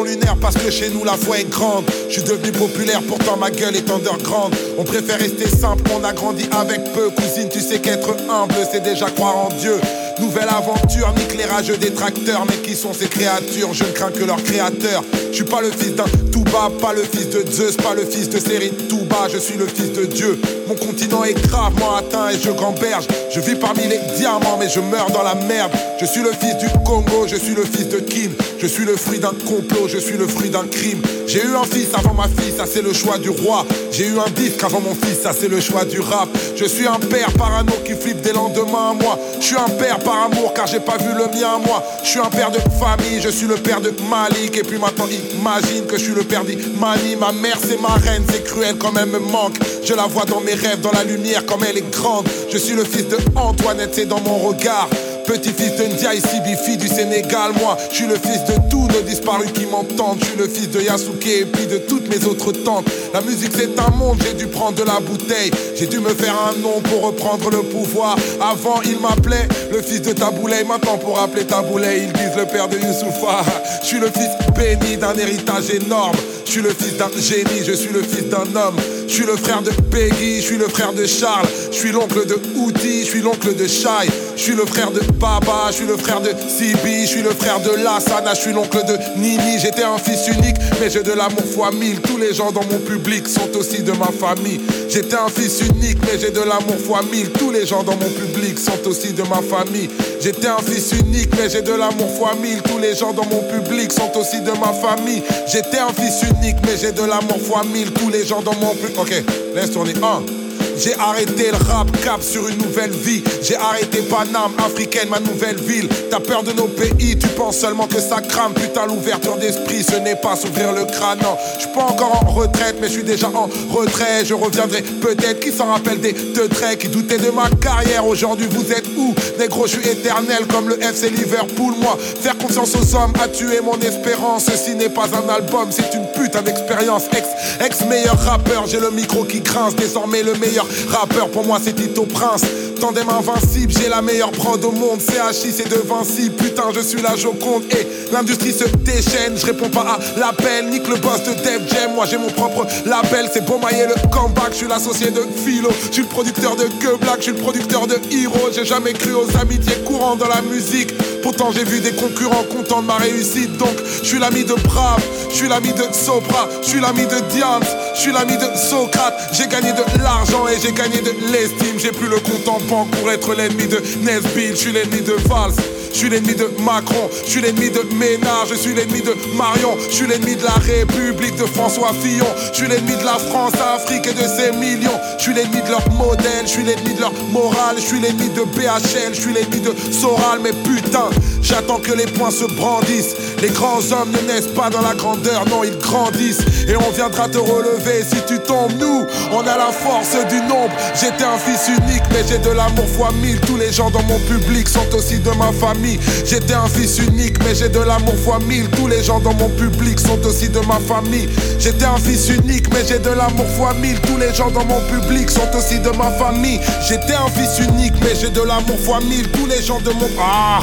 Lunaire 0.04 0.36
parce 0.40 0.56
que 0.56 0.70
chez 0.70 0.90
nous 0.90 1.04
la 1.04 1.12
foi 1.12 1.38
est 1.38 1.48
grande. 1.48 1.84
Je 2.08 2.14
suis 2.14 2.22
devenu 2.22 2.50
populaire, 2.50 3.00
pourtant 3.06 3.36
ma 3.36 3.50
gueule 3.50 3.76
est 3.76 3.88
underground. 3.88 4.52
On 4.76 4.82
préfère 4.82 5.18
rester 5.18 5.48
simple, 5.48 5.84
on 5.96 6.02
a 6.04 6.12
grandi 6.12 6.48
avec 6.58 6.92
peu. 6.92 7.10
Cousine, 7.10 7.48
tu 7.48 7.60
sais 7.60 7.78
qu'être 7.78 8.10
humble, 8.28 8.54
c'est 8.70 8.82
déjà 8.82 9.06
croire 9.06 9.36
en 9.36 9.48
Dieu. 9.60 9.80
Nouvelle 10.18 10.48
aventure, 10.48 11.14
nique 11.16 11.36
les 11.36 11.44
rageux 11.44 11.76
détracteurs. 11.76 12.44
Mais 12.48 12.56
qui 12.56 12.74
sont 12.74 12.92
ces 12.92 13.06
créatures? 13.06 13.72
Je 13.72 13.84
ne 13.84 13.90
crains 13.90 14.10
que 14.10 14.24
leur 14.24 14.42
créateur. 14.42 15.04
Je 15.30 15.36
suis 15.36 15.44
pas 15.44 15.60
le 15.60 15.70
fils 15.70 15.94
d'un 15.94 16.06
Touba, 16.32 16.70
pas 16.80 16.92
le 16.92 17.02
fils 17.02 17.30
de 17.30 17.44
Zeus, 17.48 17.76
pas 17.76 17.94
le 17.94 18.04
fils 18.04 18.28
de 18.28 18.40
série 18.40 18.70
Touba, 18.88 19.28
je 19.32 19.38
suis 19.38 19.56
le 19.56 19.66
fils 19.66 19.92
de 19.92 20.06
Dieu. 20.06 20.40
Mon 20.66 20.74
continent 20.74 21.22
est 21.22 21.34
gravement 21.34 21.94
atteint 21.94 22.30
et 22.30 22.38
je 22.42 22.50
gamberge. 22.50 23.06
Je 23.30 23.40
vis 23.40 23.54
parmi 23.54 23.86
les 23.86 24.00
diamants, 24.16 24.56
mais 24.58 24.68
je 24.68 24.80
meurs 24.80 25.10
dans 25.10 25.22
la 25.22 25.36
merde. 25.36 25.70
Je 26.00 26.06
suis 26.06 26.22
le 26.22 26.30
fils 26.30 26.56
du 26.58 26.68
Congo, 26.84 27.26
je 27.26 27.34
suis 27.34 27.56
le 27.56 27.64
fils 27.64 27.88
de 27.88 27.98
Kim. 27.98 28.30
Je 28.60 28.68
suis 28.68 28.84
le 28.84 28.96
fruit 28.96 29.18
d'un 29.18 29.32
complot, 29.46 29.88
je 29.88 29.98
suis 29.98 30.16
le 30.16 30.28
fruit 30.28 30.48
d'un 30.48 30.66
crime. 30.66 31.02
J'ai 31.26 31.42
eu 31.42 31.56
un 31.60 31.64
fils 31.64 31.88
avant 31.92 32.14
ma 32.14 32.28
fille, 32.28 32.54
ça 32.56 32.66
c'est 32.66 32.82
le 32.82 32.92
choix 32.92 33.18
du 33.18 33.30
roi. 33.30 33.66
J'ai 33.90 34.06
eu 34.06 34.18
un 34.18 34.30
disque 34.30 34.62
avant 34.62 34.80
mon 34.80 34.94
fils, 34.94 35.20
ça 35.22 35.32
c'est 35.32 35.48
le 35.48 35.60
choix 35.60 35.84
du 35.84 35.98
rap. 35.98 36.28
Je 36.54 36.64
suis 36.66 36.86
un 36.86 37.00
père 37.00 37.32
parano 37.32 37.72
qui 37.84 37.94
flippe 37.94 38.20
des 38.20 38.32
lendemains 38.32 38.90
à 38.90 38.94
moi. 38.94 39.18
Je 39.40 39.44
suis 39.44 39.56
un 39.56 39.70
père 39.70 39.98
par 39.98 40.26
amour 40.26 40.54
car 40.54 40.68
j'ai 40.68 40.78
pas 40.78 40.98
vu 40.98 41.08
le 41.08 41.26
mien 41.36 41.56
à 41.56 41.58
moi. 41.58 41.82
Je 42.04 42.10
suis 42.10 42.20
un 42.20 42.30
père 42.30 42.52
de 42.52 42.60
famille, 42.78 43.20
je 43.20 43.28
suis 43.28 43.48
le 43.48 43.56
père 43.56 43.80
de 43.80 43.92
Malik. 44.08 44.56
Et 44.56 44.62
puis 44.62 44.78
maintenant 44.78 45.06
imagine 45.34 45.84
que 45.86 45.98
je 45.98 46.04
suis 46.04 46.14
le 46.14 46.22
père 46.22 46.44
d'Imani. 46.44 47.16
Ma 47.16 47.32
mère 47.32 47.58
c'est 47.60 47.80
ma 47.80 47.94
reine, 47.94 48.22
c'est 48.30 48.44
cruel 48.44 48.76
quand 48.78 48.92
elle 48.96 49.08
me 49.08 49.18
manque. 49.18 49.56
Je 49.84 49.94
la 49.94 50.06
vois 50.06 50.26
dans 50.26 50.40
mes 50.40 50.54
rêves, 50.54 50.80
dans 50.80 50.92
la 50.92 51.02
lumière 51.02 51.44
comme 51.44 51.64
elle 51.68 51.78
est 51.78 51.90
grande. 51.90 52.28
Je 52.52 52.58
suis 52.58 52.74
le 52.74 52.84
fils 52.84 53.08
de 53.08 53.18
Antoinette, 53.34 53.90
c'est 53.94 54.06
dans 54.06 54.20
mon 54.20 54.38
regard. 54.38 54.88
Petit-fils 55.28 55.76
de 55.76 55.84
Ndiaye 55.92 56.22
Sibifi 56.22 56.78
du 56.78 56.88
Sénégal, 56.88 57.52
moi, 57.60 57.76
je 57.90 57.96
suis 57.96 58.06
le 58.06 58.14
fils 58.14 58.44
de 58.48 58.54
tous 58.70 58.88
nos 58.88 59.02
disparus 59.02 59.52
qui 59.52 59.66
m'entendent. 59.66 60.16
Je 60.20 60.24
suis 60.24 60.38
le 60.38 60.48
fils 60.48 60.70
de 60.70 60.80
Yasuke 60.80 61.26
et 61.26 61.44
puis 61.44 61.66
de 61.66 61.76
toutes 61.76 62.08
mes 62.08 62.24
autres 62.26 62.52
tantes. 62.52 62.86
La 63.12 63.20
musique 63.20 63.52
c'est 63.54 63.78
un 63.78 63.90
monde, 63.90 64.22
j'ai 64.24 64.32
dû 64.32 64.46
prendre 64.46 64.78
de 64.78 64.84
la 64.84 65.00
bouteille. 65.00 65.50
J'ai 65.76 65.86
dû 65.86 65.98
me 65.98 66.08
faire 66.14 66.34
un 66.48 66.58
nom 66.58 66.80
pour 66.80 67.02
reprendre 67.02 67.50
le 67.50 67.58
pouvoir. 67.58 68.16
Avant, 68.40 68.80
il 68.86 68.98
m'appelait 69.00 69.46
le 69.70 69.82
fils 69.82 70.00
de 70.00 70.12
Taboulay. 70.14 70.64
Maintenant, 70.64 70.96
pour 70.96 71.20
appeler 71.20 71.44
Taboulay, 71.44 72.04
ils 72.04 72.12
disent 72.14 72.36
le 72.38 72.46
père 72.46 72.68
de 72.68 72.76
Youssoufa. 72.78 73.44
Je 73.82 73.86
suis 73.86 74.00
le 74.00 74.06
fils 74.06 74.30
béni 74.56 74.96
d'un 74.96 75.14
héritage 75.14 75.68
énorme. 75.70 76.16
Je 76.46 76.52
suis 76.52 76.62
le 76.62 76.70
fils 76.70 76.96
d'un 76.96 77.10
génie, 77.20 77.62
je 77.66 77.72
suis 77.72 77.92
le 77.92 78.00
fils 78.00 78.24
d'un 78.30 78.48
homme. 78.58 78.76
Je 79.06 79.12
suis 79.12 79.26
le 79.26 79.36
frère 79.36 79.60
de 79.60 79.70
Peggy, 79.90 80.36
je 80.36 80.46
suis 80.46 80.56
le 80.56 80.68
frère 80.68 80.94
de 80.94 81.04
Charles. 81.04 81.46
Je 81.70 81.76
suis 81.76 81.92
l'oncle 81.92 82.26
de 82.26 82.40
Outi, 82.56 83.04
je 83.04 83.10
suis 83.10 83.20
l'oncle 83.20 83.54
de 83.54 83.66
Shai. 83.66 84.08
Je 84.38 84.44
suis 84.44 84.54
le 84.54 84.64
frère 84.66 84.92
de 84.92 85.00
Baba, 85.18 85.66
je 85.70 85.72
suis 85.72 85.86
le 85.86 85.96
frère 85.96 86.20
de 86.20 86.28
Sibi, 86.28 87.02
je 87.02 87.06
suis 87.06 87.22
le 87.22 87.30
frère 87.30 87.58
de 87.58 87.70
Lassana, 87.82 88.34
je 88.34 88.40
suis 88.40 88.52
l'oncle 88.52 88.78
de 88.86 88.96
Nini. 89.20 89.58
J'étais 89.60 89.82
un 89.82 89.98
fils 89.98 90.28
unique, 90.28 90.54
mais 90.80 90.88
j'ai 90.88 91.02
de 91.02 91.10
l'amour 91.10 91.44
fois 91.44 91.72
mille. 91.72 92.00
Tous 92.00 92.16
les 92.16 92.32
gens 92.32 92.52
dans 92.52 92.62
mon 92.70 92.78
public 92.78 93.26
sont 93.26 93.50
aussi 93.58 93.82
de 93.82 93.90
ma 93.90 94.06
famille. 94.06 94.60
J'étais 94.88 95.16
un 95.16 95.28
fils 95.28 95.60
unique, 95.60 95.98
mais 96.02 96.20
j'ai 96.20 96.30
de 96.30 96.38
l'amour 96.38 96.78
fois 96.78 97.00
mille. 97.12 97.30
Tous 97.30 97.50
les 97.50 97.66
gens 97.66 97.82
dans 97.82 97.96
mon 97.96 98.08
public 98.08 98.60
sont 98.60 98.88
aussi 98.88 99.12
de 99.12 99.22
ma 99.22 99.42
famille. 99.42 99.90
J'étais 100.20 100.46
un 100.46 100.58
fils 100.58 100.92
unique, 100.92 101.30
mais 101.36 101.50
j'ai 101.50 101.62
de 101.62 101.72
l'amour 101.72 102.08
fois 102.16 102.36
mille. 102.40 102.62
Tous 102.62 102.78
les 102.78 102.94
gens 102.94 103.12
dans 103.12 103.26
mon 103.26 103.42
public 103.42 103.90
sont 103.90 104.16
aussi 104.16 104.40
de 104.40 104.52
ma 104.52 104.72
famille. 104.72 105.20
J'étais 105.48 105.78
un 105.78 105.92
fils 105.92 106.22
unique, 106.22 106.58
mais 106.62 106.76
j'ai 106.80 106.92
de 106.92 107.02
l'amour 107.02 107.40
fois 107.42 107.64
mille. 107.64 107.90
Tous 107.90 108.08
les 108.08 108.24
gens 108.24 108.40
dans 108.40 108.54
mon 108.54 108.72
public. 108.76 108.96
Ok, 109.00 109.24
laisse 109.56 109.72
tourner. 109.72 109.94
Un. 110.00 110.37
J'ai 110.78 110.94
arrêté 110.94 111.50
le 111.50 111.56
rap 111.72 111.90
cap 112.04 112.22
sur 112.22 112.46
une 112.46 112.58
nouvelle 112.58 112.92
vie. 112.92 113.22
J'ai 113.42 113.56
arrêté 113.56 114.00
Paname, 114.02 114.52
africaine, 114.64 115.08
ma 115.08 115.18
nouvelle 115.18 115.56
ville. 115.56 115.88
T'as 116.08 116.20
peur 116.20 116.44
de 116.44 116.52
nos 116.52 116.68
pays, 116.68 117.18
tu 117.18 117.26
penses 117.28 117.58
seulement 117.58 117.88
que 117.88 118.00
ça 118.00 118.20
crame. 118.20 118.54
Putain, 118.54 118.86
l'ouverture 118.86 119.36
d'esprit, 119.36 119.82
ce 119.82 119.96
n'est 119.96 120.14
pas 120.14 120.36
s'ouvrir 120.36 120.72
le 120.72 120.84
crâne. 120.84 121.18
Non, 121.22 121.36
je 121.56 121.62
suis 121.62 121.72
pas 121.72 121.82
encore 121.82 122.22
en 122.22 122.30
retraite, 122.30 122.76
mais 122.80 122.86
je 122.86 122.92
suis 122.92 123.02
déjà 123.02 123.28
en 123.28 123.48
retrait. 123.70 124.24
Je 124.24 124.34
reviendrai 124.34 124.82
peut-être. 124.82 125.40
Qui 125.40 125.52
s'en 125.52 125.66
rappelle 125.66 126.00
des 126.00 126.12
deux 126.12 126.48
traits 126.48 126.78
qui 126.78 126.88
doutaient 126.88 127.18
de 127.18 127.30
ma 127.30 127.48
carrière 127.60 128.06
Aujourd'hui, 128.06 128.46
vous 128.50 128.72
êtes 128.72 128.86
où? 128.96 129.14
Négro, 129.38 129.66
je 129.66 129.78
suis 129.78 129.88
éternel 129.88 130.46
comme 130.50 130.68
le 130.68 130.80
FC 130.82 131.10
Liverpool. 131.10 131.74
Moi, 131.80 131.98
faire 132.20 132.36
confiance 132.38 132.74
aux 132.76 132.94
hommes 132.94 133.12
a 133.22 133.28
tué 133.28 133.60
mon 133.62 133.78
espérance. 133.80 134.44
Ceci 134.44 134.74
n'est 134.76 134.88
pas 134.88 135.06
un 135.12 135.28
album, 135.28 135.68
c'est 135.70 135.94
une 135.94 136.06
putain 136.12 136.42
d'expérience. 136.42 137.04
Ex, 137.16 137.26
ex 137.64 137.84
meilleur 137.86 138.18
rappeur, 138.20 138.66
j'ai 138.66 138.80
le 138.80 138.90
micro 138.90 139.24
qui 139.24 139.40
grince. 139.40 139.74
Désormais, 139.74 140.22
le 140.22 140.34
meilleur 140.34 140.67
Rappeur 140.90 141.28
pour 141.28 141.44
moi 141.44 141.58
c'est 141.62 141.74
Tito 141.74 142.02
Prince. 142.02 142.42
Tandem 142.80 143.08
invincible, 143.08 143.72
j'ai 143.76 143.88
la 143.88 144.00
meilleure 144.00 144.30
prod 144.30 144.64
au 144.64 144.70
monde. 144.70 145.00
CHI 145.00 145.52
c'est 145.52 145.68
de 145.68 145.82
Vinci, 145.86 146.30
putain 146.30 146.64
je 146.74 146.80
suis 146.80 147.02
la 147.02 147.16
Joconde. 147.16 147.64
Et 147.72 147.86
l'industrie 148.12 148.52
se 148.52 148.64
déchaîne, 148.64 149.36
je 149.36 149.46
réponds 149.46 149.68
pas 149.68 149.80
à 149.80 150.18
l'appel. 150.18 150.68
Nique 150.70 150.88
le 150.88 150.96
boss 150.96 151.22
de 151.24 151.32
Def 151.42 151.72
Jam, 151.72 151.94
moi 151.94 152.06
j'ai 152.06 152.18
mon 152.18 152.30
propre 152.30 152.66
label. 152.86 153.28
C'est 153.32 153.44
bon 153.44 153.58
mailler 153.58 153.86
le 153.86 153.94
comeback, 154.10 154.52
je 154.52 154.56
suis 154.58 154.68
l'associé 154.68 155.10
de 155.10 155.22
Philo. 155.44 155.70
Je 155.88 155.92
suis 155.94 156.02
le 156.02 156.08
producteur 156.08 156.56
de 156.56 156.64
Que 156.64 156.96
Black, 156.96 157.16
je 157.18 157.22
suis 157.24 157.32
le 157.32 157.38
producteur 157.38 157.86
de 157.86 157.96
Hero. 158.12 158.48
J'ai 158.54 158.64
jamais 158.64 158.92
cru 158.92 159.12
aux 159.14 159.36
amitiés 159.40 159.76
courantes 159.84 160.18
dans 160.18 160.28
la 160.28 160.42
musique 160.42 160.92
Pourtant 161.22 161.50
j'ai 161.52 161.64
vu 161.64 161.80
des 161.80 161.92
concurrents 161.92 162.44
contents 162.44 162.82
de 162.82 162.86
ma 162.86 162.96
réussite 162.96 163.56
Donc 163.56 163.76
je 164.02 164.06
suis 164.06 164.18
l'ami 164.18 164.44
de 164.44 164.54
Brave, 164.54 165.02
je 165.30 165.34
suis 165.34 165.48
l'ami 165.48 165.72
de 165.72 165.84
Sopra 165.92 166.48
Je 166.62 166.68
suis 166.68 166.80
l'ami 166.80 167.06
de 167.06 167.20
Diams, 167.30 167.62
je 167.94 168.00
suis 168.00 168.12
l'ami 168.12 168.36
de 168.36 168.56
Socrate 168.56 169.14
J'ai 169.32 169.46
gagné 169.46 169.72
de 169.72 170.02
l'argent 170.02 170.46
et 170.48 170.60
j'ai 170.60 170.72
gagné 170.72 171.00
de 171.00 171.12
l'estime 171.32 171.78
J'ai 171.78 171.92
plus 171.92 172.08
le 172.08 172.18
compte 172.20 172.48
en 172.48 172.60
banque 172.68 172.90
pour 172.90 173.10
être 173.10 173.34
l'ennemi 173.34 173.66
de 173.66 173.82
Nesbill 174.02 174.50
Je 174.50 174.56
suis 174.56 174.72
l'ennemi 174.72 175.00
de 175.00 175.14
Valls 175.28 175.54
je 175.98 176.04
suis 176.04 176.10
l'ennemi 176.10 176.34
de 176.36 176.48
Macron, 176.62 177.10
je 177.24 177.30
suis 177.30 177.40
l'ennemi 177.40 177.70
de 177.70 177.82
Ménard, 177.96 178.46
je 178.48 178.54
suis 178.54 178.72
l'ennemi 178.72 179.00
de 179.00 179.16
Marion, 179.36 179.76
je 179.90 179.94
suis 179.96 180.06
l'ennemi 180.06 180.36
de 180.36 180.44
la 180.44 180.54
République 180.54 181.34
de 181.36 181.44
François 181.44 181.92
Fillon, 181.92 182.26
je 182.52 182.56
suis 182.56 182.68
l'ennemi 182.68 182.96
de 182.96 183.04
la 183.04 183.18
France, 183.18 183.54
Afrique 183.74 184.06
et 184.06 184.14
de 184.14 184.22
ses 184.22 184.52
millions, 184.52 184.98
je 185.18 185.24
suis 185.24 185.34
l'ennemi 185.34 185.60
de 185.60 185.70
leur 185.70 185.90
modèle, 185.92 186.44
je 186.44 186.50
suis 186.50 186.62
l'ennemi 186.62 186.94
de 186.94 187.00
leur 187.00 187.12
morale, 187.32 187.76
je 187.76 187.82
suis 187.82 187.98
l'ennemi 187.98 188.28
de 188.28 188.42
BHL, 188.42 189.12
je 189.12 189.20
suis 189.20 189.32
l'ennemi 189.32 189.60
de 189.60 189.74
Soral, 189.92 190.38
mais 190.40 190.52
putain, 190.52 191.07
j'attends 191.42 191.78
que 191.78 191.92
les 191.92 192.06
poings 192.06 192.30
se 192.30 192.44
brandissent. 192.44 193.14
Les 193.42 193.50
grands 193.50 193.78
hommes 193.92 194.10
ne 194.10 194.32
naissent 194.32 194.54
pas 194.54 194.70
dans 194.70 194.82
la 194.82 194.94
grandeur, 194.94 195.44
non, 195.48 195.62
ils 195.64 195.78
grandissent. 195.78 196.40
Et 196.68 196.76
on 196.76 196.90
viendra 196.90 197.28
te 197.28 197.38
relever 197.38 198.04
si 198.08 198.16
tu 198.26 198.38
tombes. 198.40 198.72
Nous, 198.78 199.06
on 199.32 199.40
a 199.40 199.56
la 199.56 199.72
force 199.72 200.16
du 200.28 200.40
nombre. 200.42 200.72
J'étais 200.94 201.24
un 201.24 201.38
fils 201.38 201.68
unique, 201.68 202.02
mais 202.10 202.24
j'ai 202.28 202.38
de 202.38 202.50
l'amour 202.50 202.86
fois 202.96 203.10
mille. 203.22 203.40
Tous 203.40 203.56
les 203.56 203.72
gens 203.72 203.90
dans 203.90 204.02
mon 204.02 204.18
public 204.20 204.68
sont 204.68 204.94
aussi 204.94 205.18
de 205.18 205.30
ma 205.30 205.52
famille. 205.52 205.98
J'étais 206.24 206.54
un 206.54 206.68
fils 206.68 206.98
unique, 206.98 207.38
mais 207.44 207.54
j'ai 207.54 207.68
de 207.68 207.80
l'amour 207.80 208.16
fois 208.24 208.38
mille. 208.40 208.68
Tous 208.70 208.88
les 208.88 209.02
gens 209.02 209.20
dans 209.20 209.34
mon 209.34 209.48
public 209.50 210.00
sont 210.00 210.20
aussi 210.26 210.48
de 210.48 210.60
ma 210.60 210.78
famille. 210.80 211.28
J'étais 211.58 211.84
un 211.84 211.96
fils 211.96 212.28
unique, 212.28 212.66
mais 212.72 212.84
j'ai 212.86 212.98
de 212.98 213.10
l'amour 213.10 213.46
fois 213.56 213.74
mille. 213.74 214.00
Tous 214.00 214.16
les 214.16 214.34
gens 214.34 214.50
dans 214.50 214.64
mon 214.64 214.80
public 214.80 215.30
sont 215.30 215.56
aussi 215.56 215.78
de 215.78 215.90
ma 215.90 216.10
famille. 216.10 216.60
J'étais 216.86 217.14
un 217.14 217.28
fils 217.28 217.58
unique, 217.66 217.94
mais 218.02 218.14
j'ai 218.20 218.30
de 218.30 218.42
l'amour 218.42 218.78
fois 218.80 219.00
mille. 219.00 219.28
Tous 219.30 219.46
les 219.46 219.62
gens 219.62 219.80
de 219.80 219.90
mon. 219.90 220.08
Ah! 220.20 220.60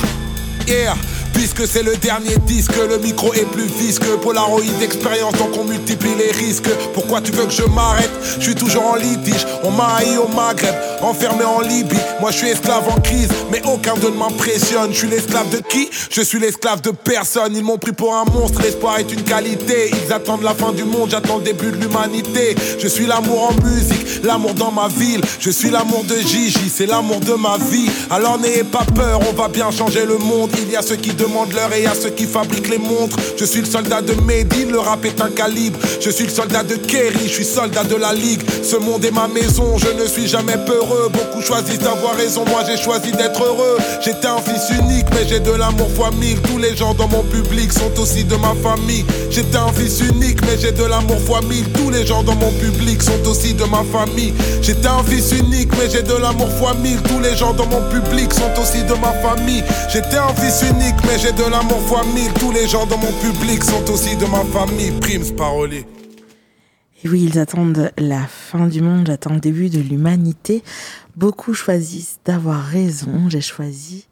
Yeah! 0.68 1.15
Puisque 1.36 1.68
c'est 1.68 1.84
le 1.84 1.96
dernier 1.98 2.38
disque, 2.48 2.76
le 2.90 2.98
micro 2.98 3.34
est 3.34 3.46
plus 3.52 3.66
visque. 3.66 4.06
Polaroid 4.24 4.62
d'expérience, 4.80 5.34
donc 5.34 5.56
on 5.60 5.66
multiplie 5.66 6.16
les 6.18 6.32
risques. 6.32 6.70
Pourquoi 6.94 7.22
tu 7.22 7.32
veux 7.32 7.46
que 7.46 7.52
je 7.52 7.64
m'arrête? 7.64 8.10
Je 8.40 8.44
suis 8.44 8.56
toujours 8.56 8.88
en 8.88 8.96
litige. 8.96 9.46
On 9.64 9.72
m'a 9.72 9.96
haï 9.98 10.18
au 10.18 10.28
Maghreb, 10.30 10.74
enfermé 11.02 11.44
en 11.44 11.60
Libye. 11.60 11.98
Moi 12.20 12.32
je 12.32 12.38
suis 12.38 12.50
esclave 12.50 12.88
en 12.90 13.00
crise, 13.00 13.28
mais 13.52 13.62
aucun 13.66 13.96
d'eux 13.96 14.10
ne 14.10 14.18
m'impressionne. 14.18 14.92
Je 14.92 14.98
suis 14.98 15.08
l'esclave 15.08 15.50
de 15.50 15.58
qui? 15.58 15.90
Je 16.10 16.22
suis 16.22 16.40
l'esclave 16.40 16.82
de 16.82 16.92
personne. 16.92 17.56
Ils 17.56 17.64
m'ont 17.64 17.78
pris 17.78 17.92
pour 17.92 18.16
un 18.16 18.26
monstre, 18.26 18.62
l'espoir 18.62 18.98
est 19.00 19.12
une 19.12 19.24
qualité. 19.24 19.92
Ils 19.92 20.14
attendent 20.14 20.44
la 20.44 20.54
fin 20.54 20.72
du 20.72 20.84
monde, 20.84 21.10
j'attends 21.12 21.38
le 21.38 21.44
début 21.44 21.72
de 21.72 21.78
l'humanité. 21.78 22.56
Je 22.80 22.88
suis 22.88 23.06
l'amour 23.06 23.50
en 23.52 23.66
musique, 23.66 24.24
l'amour 24.24 24.54
dans 24.54 24.72
ma 24.72 24.88
ville. 24.88 25.22
Je 25.40 25.50
suis 25.52 25.70
l'amour 25.70 26.06
de 26.06 26.16
Gigi, 26.16 26.72
c'est 26.74 26.86
l'amour 26.86 27.20
de 27.20 27.34
ma 27.34 27.58
vie. 27.58 27.90
Alors 28.10 28.40
n'ayez 28.40 28.64
pas 28.64 28.86
peur, 28.96 29.20
on 29.30 29.34
va 29.34 29.50
bien 29.50 29.70
changer 29.70 30.06
le 30.06 30.18
monde. 30.18 30.50
Il 30.58 30.72
y 30.72 30.76
a 30.76 30.82
ceux 30.82 30.96
qui 30.96 31.10
demande 31.28 31.54
l'heure 31.54 31.74
et 31.74 31.86
à 31.88 31.94
ceux 31.96 32.10
qui 32.10 32.26
fabriquent 32.26 32.70
les 32.70 32.78
montres. 32.78 33.18
Je 33.38 33.46
suis 33.46 33.62
le 33.62 33.66
soldat 33.66 34.02
de 34.02 34.14
Medine, 34.22 34.72
le 34.72 34.80
rap 34.80 35.04
est 35.06 35.20
un 35.22 35.30
calibre. 35.30 35.80
Je 36.00 36.10
suis 36.10 36.26
le 36.26 36.30
soldat 36.30 36.64
de 36.64 36.76
Kerry, 36.76 37.28
je 37.28 37.34
suis 37.34 37.46
soldat 37.46 37.84
de 37.84 37.96
la 37.96 38.14
ligue. 38.14 38.42
Ce 38.64 38.76
monde 38.76 39.04
est 39.06 39.12
ma 39.12 39.28
maison, 39.28 39.78
je 39.78 39.90
ne 40.02 40.08
suis 40.08 40.28
jamais 40.28 40.58
peureux. 40.66 41.10
Beaucoup 41.12 41.42
choisissent 41.42 41.80
d'avoir 41.80 42.16
raison, 42.16 42.46
moi 42.46 42.62
j'ai 42.68 42.78
choisi 42.78 43.12
d'être 43.12 43.44
heureux. 43.44 43.78
J'étais 44.04 44.28
un 44.28 44.38
fils 44.38 44.70
unique, 44.70 45.08
mais 45.14 45.28
j'ai 45.28 45.40
de 45.40 45.52
l'amour 45.52 45.90
fois 45.96 46.12
mille. 46.20 46.40
Tous 46.42 46.60
les 46.60 46.76
gens 46.76 46.94
dans 46.94 47.08
mon 47.08 47.24
public 47.24 47.72
sont 47.74 48.00
aussi 48.00 48.24
de 48.24 48.36
ma 48.36 48.54
famille. 48.62 49.06
J'étais 49.32 49.58
un 49.58 49.74
fils 49.74 50.02
unique, 50.02 50.40
mais 50.44 50.60
j'ai 50.60 50.72
de 50.72 50.84
l'amour 50.84 51.20
fois 51.26 51.42
mille. 51.42 51.66
Tous 51.74 51.90
les 51.90 52.06
gens 52.06 52.24
dans 52.24 52.36
mon 52.36 52.52
public 52.52 53.02
sont 53.02 53.30
aussi 53.30 53.54
de 53.54 53.64
ma 53.64 53.84
famille. 53.92 54.34
J'étais 54.62 54.88
un 54.88 55.04
fils 55.04 55.32
unique, 55.32 55.70
mais 55.78 55.90
j'ai 55.90 56.04
de 56.04 56.14
l'amour 56.14 56.50
fois 56.60 56.76
mille. 56.76 57.02
Tous 57.02 57.20
les 57.20 57.36
gens 57.36 57.54
dans 57.54 57.66
mon 57.66 57.82
public 57.90 58.32
sont 58.32 58.62
aussi 58.62 58.84
de 58.84 58.94
ma 58.94 59.12
famille. 59.28 59.64
J'étais 59.92 60.18
un 60.18 60.34
fils 60.36 60.62
unique, 60.70 60.96
mais 61.08 61.15
j'ai 61.18 61.32
de 61.32 61.50
l'amour 61.50 61.80
fois 61.82 62.04
mille. 62.14 62.34
Tous 62.34 62.52
les 62.52 62.68
gens 62.68 62.86
dans 62.86 62.98
mon 62.98 63.12
public 63.14 63.64
sont 63.64 63.90
aussi 63.92 64.16
de 64.18 64.26
ma 64.26 64.44
famille. 64.46 64.92
Primes 65.00 65.36
parolier. 65.36 65.86
Et 67.04 67.10
oui, 67.10 67.30
ils 67.30 67.40
attendent 67.40 67.92
la 67.98 68.22
fin 68.22 68.68
du 68.68 68.82
monde, 68.82 69.08
j'attends 69.08 69.34
le 69.34 69.40
début 69.40 69.70
de 69.70 69.80
l'humanité. 69.80 70.64
Beaucoup 71.16 71.54
choisissent 71.54 72.20
d'avoir 72.26 72.64
raison. 72.64 73.30
J'ai 73.30 73.42
choisi 73.42 74.08